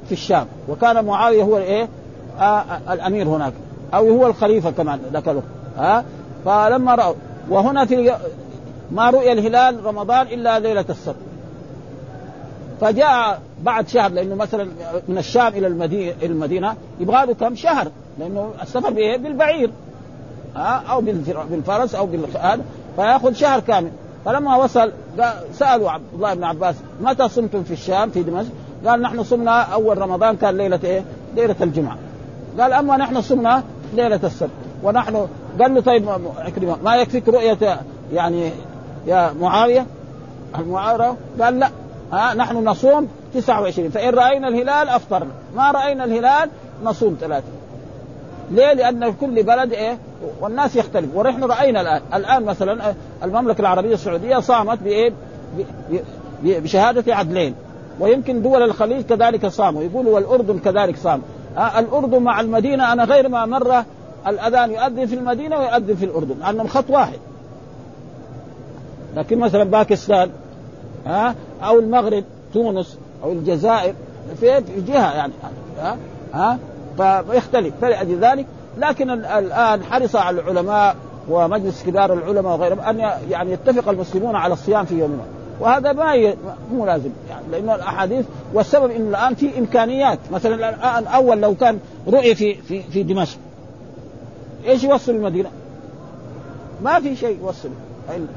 في 0.07 0.13
الشام. 0.13 0.47
وكان 0.69 1.05
معاوية 1.05 1.43
هو 1.43 1.57
الإيه؟ 1.57 1.89
آه 2.39 2.43
آه 2.43 2.93
الأمير 2.93 3.29
هناك. 3.29 3.53
أو 3.95 4.11
هو 4.11 4.27
الخليفة 4.27 4.71
كمان 4.71 5.01
ذاك 5.13 5.29
الوقت. 5.29 5.45
ها؟ 5.77 6.05
فلما 6.45 6.95
رأوا 6.95 7.15
وهنا 7.51 7.85
في 7.85 8.15
ما 8.91 9.11
رؤي 9.11 9.33
الهلال 9.33 9.85
رمضان 9.85 10.27
إلا 10.27 10.59
ليلة 10.59 10.85
السبت 10.91 11.17
فجاء 12.81 13.41
بعد 13.63 13.89
شهر 13.89 14.11
لأنه 14.11 14.35
مثلا 14.35 14.69
من 15.09 15.19
الشام 15.19 15.47
إلى 15.47 15.67
المدينة 15.67 16.15
المدينة 16.23 16.75
يبغى 17.01 17.27
له 17.27 17.35
كم 17.35 17.55
شهر 17.55 17.89
لأنه 18.19 18.53
السفر 18.63 18.91
بإيه؟ 18.91 19.17
بالبعير. 19.17 19.71
ها؟ 20.57 20.83
أو 20.91 21.01
بالفرس 21.51 21.95
أو 21.95 22.07
بالهذا 22.07 22.61
فيأخذ 22.97 23.33
شهر 23.33 23.61
كامل. 23.61 23.91
فلما 24.25 24.57
وصل 24.57 24.93
سألوا 25.53 25.91
عبد 25.91 26.05
الله 26.15 26.35
بن 26.35 26.45
عباس 26.45 26.75
متى 27.01 27.29
صمتم 27.29 27.63
في 27.63 27.73
الشام 27.73 28.11
في 28.11 28.23
دمشق؟ 28.23 28.51
قال 28.87 29.03
نحن 29.03 29.23
صمنا 29.23 29.61
أول 29.61 29.99
رمضان 29.99 30.37
كان 30.37 30.57
ليلة 30.57 30.81
إيه؟ 30.85 31.05
ليلة 31.37 31.57
الجمعة. 31.61 31.97
قال 32.61 32.73
أما 32.73 32.97
نحن 32.97 33.21
صمنا 33.21 33.63
ليلة 33.95 34.21
السبت 34.25 34.51
ونحن 34.83 35.27
قال 35.61 35.75
له 35.75 35.81
طيب 35.81 36.09
عكرمة 36.39 36.77
ما 36.85 36.97
يكفيك 36.97 37.29
رؤية 37.29 37.81
يعني 38.13 38.51
يا 39.07 39.33
معاوية 39.41 39.87
المعاوية 40.59 41.17
قال 41.41 41.59
لا 41.59 41.71
ها 42.13 42.35
نحن 42.35 42.65
نصوم 42.65 43.09
29 43.35 43.91
فإن 43.91 44.15
رأينا 44.15 44.49
الهلال 44.49 44.89
أفطرنا 44.89 45.31
ما 45.57 45.71
رأينا 45.71 46.05
الهلال 46.05 46.51
نصوم 46.85 47.17
ثلاثة 47.21 47.58
ليه؟ 48.51 48.73
لأن 48.73 49.15
كل 49.21 49.43
بلد 49.43 49.73
إيه؟ 49.73 49.99
والناس 50.41 50.77
يختلف. 50.77 51.09
ونحن 51.15 51.45
رأينا 51.45 51.81
الآن 51.81 52.03
الآن 52.15 52.45
مثلا 52.45 52.95
المملكة 53.25 53.61
العربية 53.61 53.95
السعودية 53.95 54.39
صامت 54.39 54.79
بإيه؟ 54.83 55.13
بشهادة 56.43 57.15
عدلين. 57.15 57.55
ويمكن 58.01 58.43
دول 58.43 58.63
الخليج 58.63 59.05
كذلك 59.07 59.47
صاموا. 59.47 59.83
يقولوا 59.83 60.15
والأردن 60.15 60.59
كذلك 60.59 60.97
صام. 60.97 61.23
آه 61.57 61.79
الأردن 61.79 62.23
مع 62.23 62.41
المدينة 62.41 62.93
أنا 62.93 63.05
غير 63.05 63.29
ما 63.29 63.47
مرة 63.47 63.85
الأذان 64.27 64.71
يؤذن 64.71 65.07
في 65.07 65.15
المدينة 65.15 65.59
ويؤذن 65.59 65.95
في 65.95 66.05
الأردن 66.05 66.35
لأنهم 66.41 66.67
خط 66.67 66.91
واحد. 66.91 67.19
لكن 69.17 69.39
مثلا 69.39 69.65
باكستان 69.65 70.31
ها 71.07 71.35
أو 71.63 71.79
المغرب 71.79 72.25
تونس 72.55 72.99
أو 73.25 73.33
الجزائر 73.33 73.95
في 74.41 74.63
جهة 74.87 75.15
يعني 75.15 75.33
ها 75.79 75.97
ها 76.35 76.59
فيختلف 76.99 77.75
فلأجل 77.81 78.19
ذلك. 78.19 78.47
لكن 78.79 79.11
الآن 79.11 79.85
حرص 79.85 80.17
على 80.17 80.41
العلماء 80.41 80.97
ومجلس 81.29 81.83
كبار 81.83 82.13
العلماء 82.13 82.53
وغيرهم 82.53 82.81
أن 82.81 82.99
يعني 83.31 83.53
يتفق 83.53 83.89
المسلمون 83.89 84.37
على 84.37 84.53
الصيام 84.53 84.85
في 84.85 84.99
يوم 84.99 85.21
وهذا 85.61 85.93
ما. 85.93 86.35
مو 86.73 86.87
لازم 86.87 87.11
يعني 87.31 87.43
لأنه 87.53 87.75
الأحاديث 87.75 88.25
والسبب 88.55 88.91
انه 88.91 89.09
الآن 89.09 89.35
في 89.35 89.59
إمكانيات. 89.59 90.19
مثلا 90.33 90.55
الآن 90.55 91.07
أول 91.07 91.41
لو 91.41 91.55
كان 91.55 91.79
رؤي 92.09 92.35
في 92.35 92.55
في 92.55 92.83
في 92.83 93.03
دمشق 93.03 93.39
إيش 94.67 94.85
يوصل 94.85 95.13
المدينة؟ 95.13 95.51
ما 96.83 97.01
في 97.01 97.17
شيء 97.17 97.39
يوصل. 97.43 97.69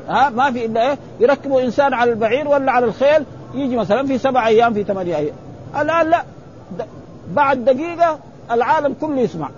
ها؟ 0.10 0.30
ما 0.30 0.52
في 0.52 0.66
إلا 0.66 0.90
إيه؟ 0.90 0.98
يركبوا 1.20 1.62
إنسان 1.62 1.94
على 1.94 2.12
البعير 2.12 2.48
ولا 2.48 2.72
على 2.72 2.86
الخيل 2.86 3.24
يجي 3.56 3.76
مثلا 3.76 4.08
في 4.08 4.18
سبع 4.18 4.48
أيام 4.48 4.74
في 4.74 4.84
ثمانية 4.84 5.16
أيام. 5.16 5.36
الآن 5.82 6.10
لا. 6.10 6.24
بعد 7.34 7.66
دقيقة 7.66 8.20
العالم 8.52 8.96
كله 9.02 9.20
يسمع. 9.20 9.50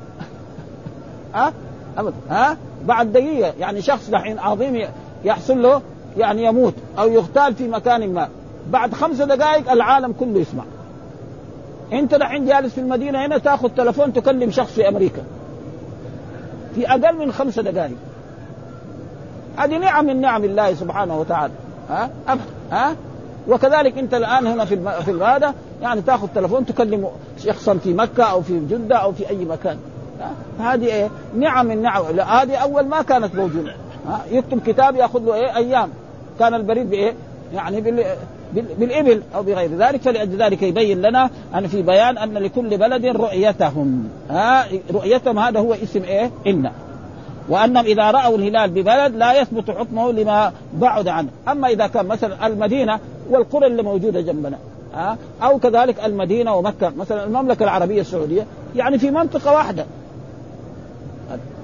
ها؟ 1.35 1.53
ابدا 1.97 2.15
ها؟ 2.29 2.57
بعد 2.85 3.13
دقيقة 3.13 3.53
يعني 3.59 3.81
شخص 3.81 4.09
دحين 4.09 4.39
عظيم 4.39 4.87
يحصل 5.25 5.61
له 5.61 5.81
يعني 6.17 6.43
يموت 6.43 6.73
أو 6.99 7.07
يغتال 7.07 7.55
في 7.55 7.67
مكان 7.67 8.13
ما. 8.13 8.29
بعد 8.69 8.93
خمس 8.93 9.21
دقائق 9.21 9.71
العالم 9.71 10.13
كله 10.19 10.39
يسمع. 10.39 10.63
أنت 11.93 12.15
دحين 12.15 12.45
جالس 12.45 12.73
في 12.73 12.81
المدينة 12.81 13.25
هنا 13.25 13.37
تاخذ 13.37 13.69
تلفون 13.69 14.13
تكلم 14.13 14.51
شخص 14.51 14.71
في 14.71 14.87
أمريكا. 14.87 15.23
في 16.75 16.89
أقل 16.89 17.17
من 17.17 17.31
خمسة 17.31 17.61
دقائق. 17.61 17.97
هذه 19.57 19.77
نعم 19.77 20.05
من 20.05 20.21
نعم 20.21 20.43
الله 20.43 20.73
سبحانه 20.73 21.19
وتعالى. 21.19 21.53
ها؟ 21.89 22.09
ها؟ 22.71 22.95
وكذلك 23.47 23.97
انت 23.97 24.13
الآن 24.13 24.47
هنا 24.47 24.65
في 24.65 25.01
في 25.05 25.11
هذا 25.11 25.53
يعني 25.81 26.01
تاخذ 26.01 26.27
تلفون 26.35 26.65
تكلم 26.65 27.07
شخصا 27.45 27.73
في 27.73 27.93
مكة 27.93 28.23
أو 28.23 28.41
في 28.41 28.59
جدة 28.59 28.95
أو 28.95 29.11
في 29.11 29.29
أي 29.29 29.45
مكان. 29.45 29.77
هذه 30.59 30.85
إيه؟ 30.85 31.09
نعم 31.37 31.65
من 31.65 31.81
نعم. 31.81 32.03
هذه 32.19 32.55
أول 32.55 32.87
ما 32.87 33.01
كانت 33.01 33.35
موجودة. 33.35 33.73
يكتب 34.31 34.61
كتاب 34.65 34.95
يأخذ 34.95 35.19
له 35.19 35.33
إيه؟ 35.33 35.55
أيام. 35.55 35.89
كان 36.39 36.53
البريد 36.53 36.89
بإيه؟ 36.89 37.13
يعني 37.53 37.81
بال 37.81 38.05
بالإبل 38.53 39.21
أو 39.35 39.43
بغير 39.43 39.75
ذلك. 39.75 40.01
فلأجل 40.01 40.43
ذلك 40.43 40.61
يبين 40.61 41.01
لنا 41.01 41.29
أن 41.55 41.67
في 41.67 41.81
بيان 41.81 42.17
أن 42.17 42.33
لكل 42.33 42.77
بلد 42.77 43.05
رؤيتهم. 43.05 44.09
ها؟ 44.29 44.65
رؤيتهم 44.93 45.39
هذا 45.39 45.59
هو 45.59 45.73
اسم 45.73 46.03
إيه؟ 46.03 46.31
ان 46.47 46.71
وأنهم 47.49 47.85
إذا 47.85 48.11
رأوا 48.11 48.37
الهلال 48.37 48.69
ببلد 48.69 49.15
لا 49.15 49.41
يثبت 49.41 49.71
حكمه 49.71 50.11
لما 50.11 50.51
بعد 50.73 51.07
عنه، 51.07 51.29
أما 51.47 51.67
إذا 51.67 51.87
كان 51.87 52.05
مثلا 52.05 52.47
المدينة 52.47 52.99
والقرى 53.29 53.67
اللي 53.67 53.83
موجودة 53.83 54.21
جنبنا 54.21 54.57
ها؟ 54.93 55.17
أو 55.43 55.59
كذلك 55.59 56.05
المدينة 56.05 56.55
ومكة 56.55 56.91
مثلا 56.97 57.23
المملكة 57.23 57.63
العربية 57.63 58.01
السعودية 58.01 58.45
يعني 58.75 58.99
في 58.99 59.11
منطقة 59.11 59.53
واحدة. 59.53 59.85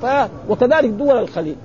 ف... 0.01 0.05
وكذلك 0.49 0.89
دول 0.89 1.17
الخليج. 1.17 1.55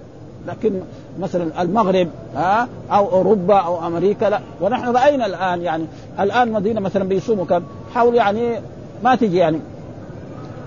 لكن 0.49 0.81
مثلا 1.21 1.63
المغرب 1.63 2.09
ها؟ 2.35 2.69
أو 2.91 3.13
أوروبا 3.13 3.55
أو 3.55 3.87
أمريكا 3.87 4.25
لا. 4.25 4.41
ونحن 4.61 4.97
رأينا 4.97 5.27
الآن 5.27 5.63
يعني 5.63 5.85
الآن 6.21 6.53
مدينة 6.53 6.81
مثلا 6.81 7.05
بيصوموا 7.05 7.45
كم؟ 7.45 7.63
حول 7.95 8.15
يعني 8.15 8.61
ما 9.05 9.15
تجي 9.15 9.37
يعني. 9.37 9.61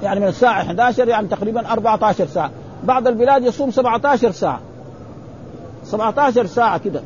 يعني 0.03 0.19
من 0.19 0.27
الساعة 0.27 0.61
11 0.61 1.07
يعني 1.07 1.27
تقريبا 1.27 1.71
14 1.71 2.25
ساعة. 2.25 2.51
بعض 2.83 3.07
البلاد 3.07 3.43
يصوم 3.43 3.71
17 3.71 4.31
ساعة. 4.31 4.59
17 5.83 6.45
ساعة 6.45 6.77
كده. 6.77 7.01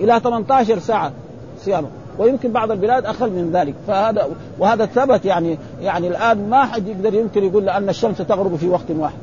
إلى 0.00 0.20
18 0.20 0.78
ساعة 0.78 1.12
صيامه. 1.60 1.88
ويمكن 2.18 2.52
بعض 2.52 2.70
البلاد 2.70 3.06
أقل 3.06 3.30
من 3.30 3.50
ذلك. 3.52 3.74
فهذا 3.86 4.28
وهذا 4.58 4.86
ثبت 4.86 5.24
يعني 5.24 5.58
يعني 5.80 6.08
الآن 6.08 6.50
ما 6.50 6.64
حد 6.64 6.88
يقدر 6.88 7.14
يمكن 7.14 7.44
يقول 7.44 7.68
أن 7.68 7.88
الشمس 7.88 8.18
تغرب 8.18 8.56
في 8.56 8.68
وقت 8.68 8.90
واحد. 8.90 9.18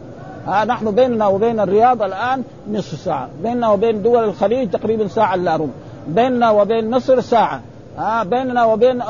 ها 0.47 0.65
نحن 0.65 0.91
بيننا 0.91 1.27
وبين 1.27 1.59
الرياض 1.59 2.01
الآن 2.01 2.43
نصف 2.71 2.99
ساعة. 2.99 3.29
بيننا 3.43 3.69
وبين 3.69 4.01
دول 4.01 4.23
الخليج 4.23 4.69
تقريبا 4.69 5.07
ساعة 5.07 5.35
إلا 5.35 5.55
ربع. 5.55 5.71
بيننا 6.07 6.49
وبين 6.51 6.89
مصر 6.91 7.21
ساعة. 7.21 7.61
ها 7.97 8.23
بيننا 8.23 8.65
وبين 8.65 9.03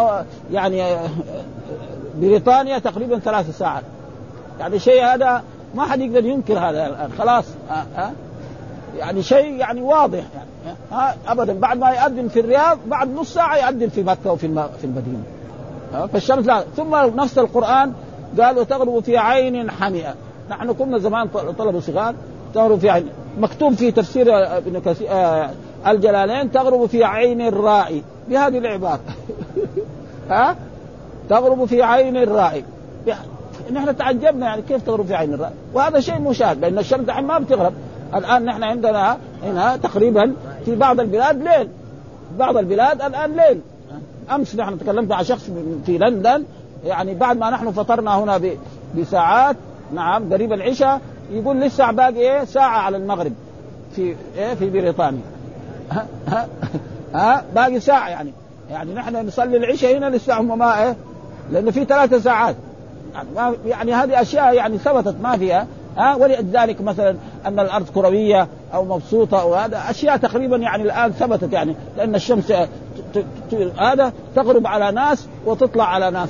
يعني 0.52 0.84
بريطانيا 2.22 2.80
تقريبا 2.80 3.20
ثلاث 3.20 3.58
ساعات. 3.58 3.84
يعني 4.60 4.80
شيء 4.80 5.04
هذا 5.04 5.44
ما 5.76 5.84
حد 5.84 6.02
يقدر 6.02 6.26
ينكر 6.26 6.60
هذا 6.60 6.88
الآن. 6.88 7.10
خلاص 7.18 7.46
ها, 7.70 7.86
ها 7.96 8.12
يعني 8.98 9.24
شيء 9.24 9.54
يعني 9.54 9.82
واضح 9.82 10.24
يعني. 10.36 10.49
ها 10.92 11.16
ابدا. 11.28 11.54
بعد 11.54 11.78
ما 11.78 11.92
يأذن 11.92 12.28
في 12.28 12.40
الرياض 12.40 12.78
بعد 12.88 13.10
نص 13.14 13.34
ساعة 13.34 13.56
يأذن 13.56 13.90
في 13.90 14.04
مكة 14.04 14.32
وفي 14.32 14.68
في 14.82 14.84
المدينة. 14.84 15.24
فالشمس 16.14 16.46
لا. 16.46 16.64
ثم 16.78 16.96
نفس 16.96 17.38
القرآن 17.38 17.94
قال 18.42 18.60
وتغرب 18.60 19.00
في 19.00 19.18
عين 19.18 19.72
حمئه 19.72 20.14
نحن 20.50 20.72
كنا 20.72 20.98
زمان 20.98 21.28
طلبه 21.58 21.80
صغار 21.80 22.16
تغرب 22.54 22.80
في 22.80 22.90
عين. 22.90 23.10
مكتوب 23.40 23.74
في 23.74 23.92
تفسير 23.92 24.58
ابن 24.58 24.80
كثير 24.80 25.08
آه 25.12 25.50
الجلالين 25.88 26.52
تغرب 26.52 26.86
في 26.86 27.04
عين 27.04 27.42
الرائي. 27.42 28.04
بهذه 28.30 28.58
العبارة. 28.58 29.00
ها؟ 30.30 30.56
تغرب 31.30 31.66
في 31.66 31.84
عين 31.84 32.18
الرائي. 32.18 32.64
نحن 33.72 33.98
تعجبنا 33.98 34.46
يعني 34.46 34.62
كيف 34.62 34.86
تغرب 34.86 35.06
في 35.06 35.16
عين 35.16 35.34
الرائي. 35.34 35.54
وهذا 35.74 36.00
شيء 36.00 36.20
مشاهد 36.20 36.60
لأن 36.60 36.80
الشمس 36.80 37.10
ما 37.10 37.40
بتغرب. 37.40 37.74
الآن 38.16 38.46
نحن 38.46 38.64
عندنا 38.64 39.18
هنا 39.44 39.78
تقريبا 39.78 40.34
في 40.66 40.76
بعض 40.76 41.00
البلاد 41.00 41.44
ليل. 41.44 41.70
بعض 42.40 42.58
البلاد 42.58 43.02
الآن 43.02 43.36
ليل. 43.36 43.62
أمس 44.32 44.56
نحن 44.56 44.80
تكلمت 44.80 45.10
مع 45.10 45.24
شخص 45.24 45.50
في 45.86 45.98
لندن. 45.98 46.44
يعني 46.86 47.16
بعد 47.16 47.38
ما 47.38 47.50
نحن 47.50 47.72
فطرنا 47.72 48.20
هنا 48.20 48.42
بساعات 48.98 49.56
نعم 49.94 50.34
قريب 50.34 50.54
العشاء 50.54 51.02
يقول 51.32 51.62
لسه 51.62 51.92
باقي 51.92 52.18
إيه؟ 52.18 52.44
ساعة 52.44 52.78
على 52.78 52.98
المغرب. 52.98 53.34
في 53.96 54.16
إيه؟ 54.38 54.54
في 54.54 54.70
بريطانيا. 54.70 55.22
ها؟ 55.92 56.08
ها, 56.32 56.48
ها 57.14 57.44
باقي 57.56 57.80
ساعة 57.80 58.10
يعني. 58.10 58.34
يعني 58.72 58.94
نحن 58.94 59.28
نصلي 59.28 59.58
العشاء 59.58 59.98
هنا 59.98 60.10
لسه 60.10 60.40
هم 60.40 60.60
ما 60.60 60.84
إيه؟ 60.84 60.96
لأنه 61.52 61.72
في 61.72 61.86
ثلاثة 61.86 62.20
ساعات. 62.20 62.56
يعني, 63.36 63.56
يعني 63.66 63.94
هذه 63.94 64.22
أشياء 64.22 64.54
يعني 64.54 64.78
ثبتت 64.78 65.16
ما 65.24 65.38
فيها. 65.38 65.68
ها؟ 65.98 66.16
ولذلك 66.16 66.82
مثلا 66.82 67.16
أن 67.46 67.60
الأرض 67.60 67.90
كروية 67.90 68.48
أو 68.74 68.86
مبسوطة 68.86 69.42
أو 69.42 69.56
هذا. 69.56 69.82
أشياء 69.90 70.18
تقريبا 70.18 70.58
يعني 70.58 70.84
الآن 70.84 71.12
ثبتت 71.12 71.54
يعني 71.54 71.76
لأن 71.98 72.16
الشمس 72.16 72.54
هذا 73.80 74.14
تغرب 74.36 74.68
على 74.68 74.92
ناس 74.92 75.28
وتطلع 75.46 75.84
على 75.84 76.12
ناس. 76.12 76.30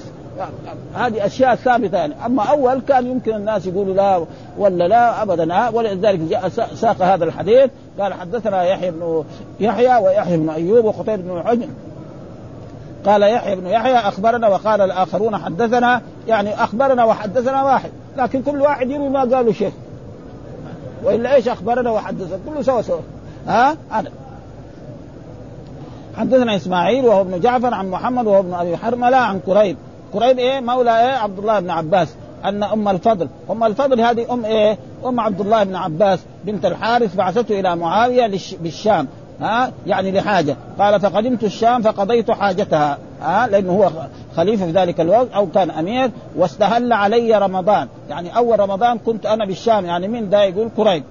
هذه 0.95 1.25
أشياء 1.25 1.55
ثابتة 1.55 1.97
يعني. 1.97 2.13
أما 2.25 2.43
أول 2.43 2.81
كان 2.87 3.07
يمكن 3.07 3.35
الناس 3.35 3.65
يقولوا 3.65 3.93
لا 3.93 4.25
ولا 4.57 4.87
لا 4.87 5.21
ابدا 5.21 5.69
ولذلك 5.69 6.19
جاء 6.19 6.49
ساق 6.49 7.01
هذا 7.01 7.25
الحديث. 7.25 7.69
قال 7.99 8.13
حدثنا 8.13 8.63
يحيى 8.63 8.91
بن 8.91 9.23
يحيى 9.59 9.95
ويحيى 9.95 10.37
بن 10.37 10.49
أيوب 10.49 10.85
وقتيبة 10.85 11.15
بن 11.15 11.43
حجر. 11.45 11.67
قال 13.05 13.23
يحيى 13.23 13.55
بن 13.55 13.67
يحيى 13.67 13.95
أخبرنا 13.95 14.47
وقال 14.47 14.81
الآخرون 14.81 15.37
حدثنا 15.37 16.01
يعني 16.27 16.63
أخبرنا 16.63 17.03
وحدثنا 17.03 17.63
واحد. 17.63 17.89
لكن 18.17 18.41
كل 18.41 18.61
واحد 18.61 18.89
يروي 18.89 19.09
ما 19.09 19.19
قالوا 19.19 19.53
شيء 19.53 19.73
وإلا 21.03 21.35
إيش 21.35 21.47
أخبرنا؟ 21.47 21.91
وحدثنا 21.91 22.39
كله 22.49 22.61
سوا 22.61 22.81
سوا 22.81 22.99
ها؟ 23.47 23.77
هذا 23.89 24.11
حدثنا 26.17 26.55
إسماعيل 26.55 27.05
وهو 27.05 27.21
ابن 27.21 27.39
جعفر 27.39 27.73
عن 27.73 27.89
محمد 27.89 28.27
وهو 28.27 28.39
ابن 28.39 28.53
أبي 28.53 28.77
حرملة 28.77 29.17
عن 29.17 29.39
كريب 29.39 29.77
قريب 30.13 30.39
إيه؟ 30.39 30.59
مولى 30.59 31.01
إيه؟ 31.01 31.17
عبد 31.17 31.39
الله 31.39 31.59
بن 31.59 31.69
عباس. 31.69 32.07
أن 32.45 32.63
أم 32.63 32.87
الفضل. 32.87 33.27
أم 33.49 33.63
الفضل 33.63 34.01
هذه 34.01 34.33
أم 34.33 34.45
إيه؟ 34.45 34.77
أم 35.05 35.19
عبد 35.19 35.41
الله 35.41 35.63
بن 35.63 35.75
عباس 35.75 36.19
بنت 36.45 36.65
الحارث 36.65 37.15
بعثته 37.15 37.59
إلى 37.59 37.75
معاوية 37.75 38.31
بالشام. 38.59 39.07
ها؟ 39.41 39.71
يعني 39.87 40.11
لحاجة. 40.11 40.55
قال 40.79 40.99
فقدمت 40.99 41.43
الشام 41.43 41.81
فقضيت 41.81 42.31
حاجتها. 42.31 42.97
ها 43.21 43.47
لأنه 43.47 43.71
هو 43.71 43.91
خليفة 44.35 44.65
في 44.65 44.71
ذلك 44.71 45.01
الوقت 45.01 45.27
أو 45.35 45.47
كان 45.47 45.71
أمير 45.71 46.11
واستهل 46.35 46.93
علي 46.93 47.37
رمضان. 47.37 47.87
يعني 48.09 48.37
أول 48.37 48.59
رمضان 48.59 48.97
كنت 48.97 49.25
أنا 49.25 49.45
بالشام 49.45 49.85
يعني 49.85 50.07
من 50.07 50.29
ده 50.29 50.43
يقول 50.43 50.69
قريب 50.77 51.03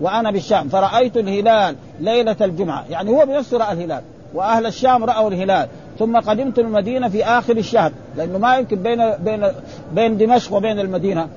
وأنا 0.00 0.30
بالشام. 0.30 0.68
فرأيت 0.68 1.16
الهلال 1.16 1.76
ليلة 2.00 2.36
الجمعة. 2.40 2.84
يعني 2.90 3.10
هو 3.10 3.26
بنفسه 3.26 3.58
رأى 3.58 3.72
الهلال 3.72 4.02
وأهل 4.34 4.66
الشام 4.66 5.04
رأوا 5.04 5.28
الهلال. 5.28 5.68
ثم 5.98 6.16
قدمت 6.16 6.58
المدينة 6.58 7.08
في 7.08 7.24
آخر 7.24 7.56
الشهر 7.56 7.92
لأنه 8.16 8.38
ما 8.38 8.56
يمكن 8.56 8.82
بين 8.82 9.10
بين 9.10 9.46
بين 9.92 10.16
دمشق 10.16 10.52
وبين 10.52 10.80
المدينة. 10.80 11.28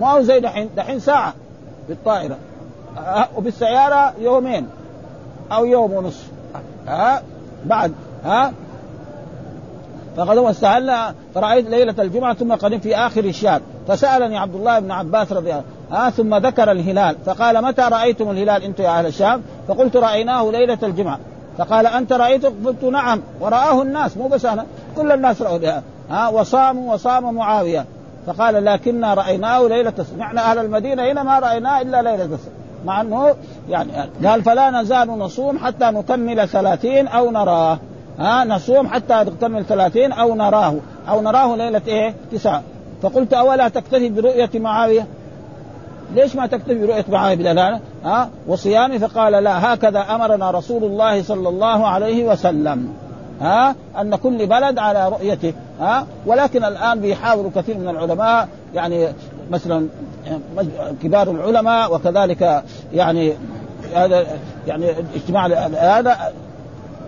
ما 0.00 0.12
هو 0.12 0.22
زي 0.22 0.40
دحين. 0.40 0.68
دحين 0.76 1.00
ساعة 1.00 1.34
بالطائرة 1.88 2.36
أه، 2.98 3.28
وبالسيارة 3.36 4.12
يومين 4.20 4.66
أو 5.52 5.64
يوم 5.64 5.92
ونصف 5.92 6.28
ها 6.86 7.22
بعد 7.64 7.92
ها 8.24 8.52
فقد 10.18 10.38
واستهل 10.38 11.14
فرأيت 11.34 11.70
ليلة 11.70 11.94
الجمعة 11.98 12.34
ثم 12.34 12.54
قدمت 12.54 12.82
في 12.82 12.96
آخر 12.96 13.24
الشهر. 13.24 13.60
فسألني 13.88 14.38
عبد 14.38 14.54
الله 14.54 14.78
بن 14.78 14.90
عباس 14.90 15.32
رضي 15.32 15.50
الله 15.50 15.62
عنه 15.90 16.10
ثم 16.10 16.34
ذكر 16.34 16.72
الهلال. 16.72 17.16
فقال 17.26 17.64
متى 17.64 17.82
رأيتم 17.82 18.30
الهلال 18.30 18.62
أنتم 18.62 18.84
يا 18.84 18.98
أهل 18.98 19.06
الشام؟ 19.06 19.42
فقلت 19.68 19.96
رأيناه 19.96 20.50
ليلة 20.50 20.78
الجمعة. 20.82 21.18
فقال 21.58 21.86
أنت 21.86 22.12
رأيته؟ 22.12 22.52
قلت 22.64 22.84
نعم. 22.84 23.20
ورآه 23.40 23.82
الناس 23.82 24.16
مو 24.16 24.28
بس 24.28 24.44
أنا 24.44 24.66
كل 24.96 25.12
الناس 25.12 25.42
رأوا 25.42 25.80
ها 26.10 26.28
وصاموا 26.28 26.94
وصام 26.94 27.34
معاوية. 27.34 27.84
فقال 28.26 28.64
لكننا 28.64 29.14
رأيناه 29.14 29.68
ليلة 29.68 29.94
معنى 30.18 30.40
أهل 30.40 30.58
المدينة 30.58 31.12
هنا 31.12 31.22
ما 31.22 31.38
رأيناه 31.38 31.80
إلا 31.80 32.02
ليلة 32.02 32.24
السبت 32.24 32.52
مع 32.84 33.00
أنه 33.00 33.34
يعني 33.68 33.92
قال 34.26 34.42
فلا 34.42 34.70
نزال 34.70 35.08
نصوم 35.08 35.58
حتى 35.58 35.84
نكمل 35.84 36.48
ثلاثين 36.48 37.08
أو 37.08 37.30
نراه. 37.30 37.78
ها 38.18 38.44
نصوم 38.44 38.88
حتى 38.88 39.14
نكمل 39.14 39.64
ثلاثين 39.64 40.12
أو 40.12 40.34
نراه. 40.34 40.74
أو 41.08 41.20
نراه 41.20 41.56
ليلة 41.56 41.82
إيه؟ 41.86 42.14
تسعة. 42.32 42.62
فقلت 43.02 43.32
أولا 43.32 43.68
تكتفي 43.68 44.08
برؤية 44.08 44.50
معاوية؟ 44.54 45.06
ليش 46.14 46.36
ما 46.36 46.46
تكتفي 46.46 46.86
برؤية 46.86 47.04
معاوية 47.08 47.34
بن 47.34 47.80
ها؟ 48.04 48.30
وصيامه 48.46 48.98
فقال 48.98 49.32
لا 49.32 49.74
هكذا 49.74 50.00
أمرنا 50.00 50.50
رسول 50.50 50.84
الله 50.84 51.22
صلى 51.22 51.48
الله 51.48 51.86
عليه 51.86 52.24
وسلم. 52.24 52.92
ها؟ 53.40 53.74
أن 54.00 54.16
كل 54.16 54.46
بلد 54.46 54.78
على 54.78 55.08
رؤيته. 55.08 55.52
ها؟ 55.80 56.06
ولكن 56.26 56.64
الآن 56.64 57.00
بيحاولوا 57.00 57.50
كثير 57.56 57.78
من 57.78 57.88
العلماء 57.88 58.48
يعني 58.74 59.08
مثلا 59.50 59.88
كبار 61.02 61.30
العلماء 61.30 61.94
وكذلك 61.94 62.62
يعني 62.94 63.32
هذا 63.94 64.26
يعني 64.66 64.90
اجتماع 65.14 65.46
هذا 65.98 66.32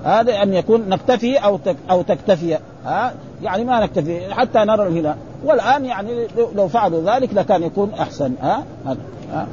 هذا 0.05 0.43
أن 0.43 0.55
يكون 0.55 0.89
نكتفي 0.89 1.37
أو 1.37 1.59
أو 1.91 2.03
تكتفي. 2.03 2.59
ها؟ 2.85 3.15
يعني 3.43 3.65
ما 3.65 3.81
نكتفي 3.81 4.35
حتى 4.35 4.59
نرى 4.59 4.87
الهلال 4.87 5.17
والآن 5.45 5.85
يعني 5.85 6.27
لو 6.55 6.69
فعلوا 6.69 7.15
ذلك 7.15 7.35
لكان 7.35 7.63
يكون 7.63 7.93
أحسن. 7.95 8.35
ها, 8.43 8.65
ها؟ 8.87 8.97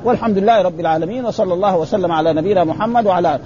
والحمد 0.04 0.38
لله 0.38 0.62
رب 0.62 0.80
العالمين 0.80 1.26
وصلى 1.26 1.54
الله 1.54 1.78
وسلم 1.78 2.12
على 2.12 2.34
نبينا 2.34 2.64
محمد 2.64 3.06
وعلى 3.06 3.40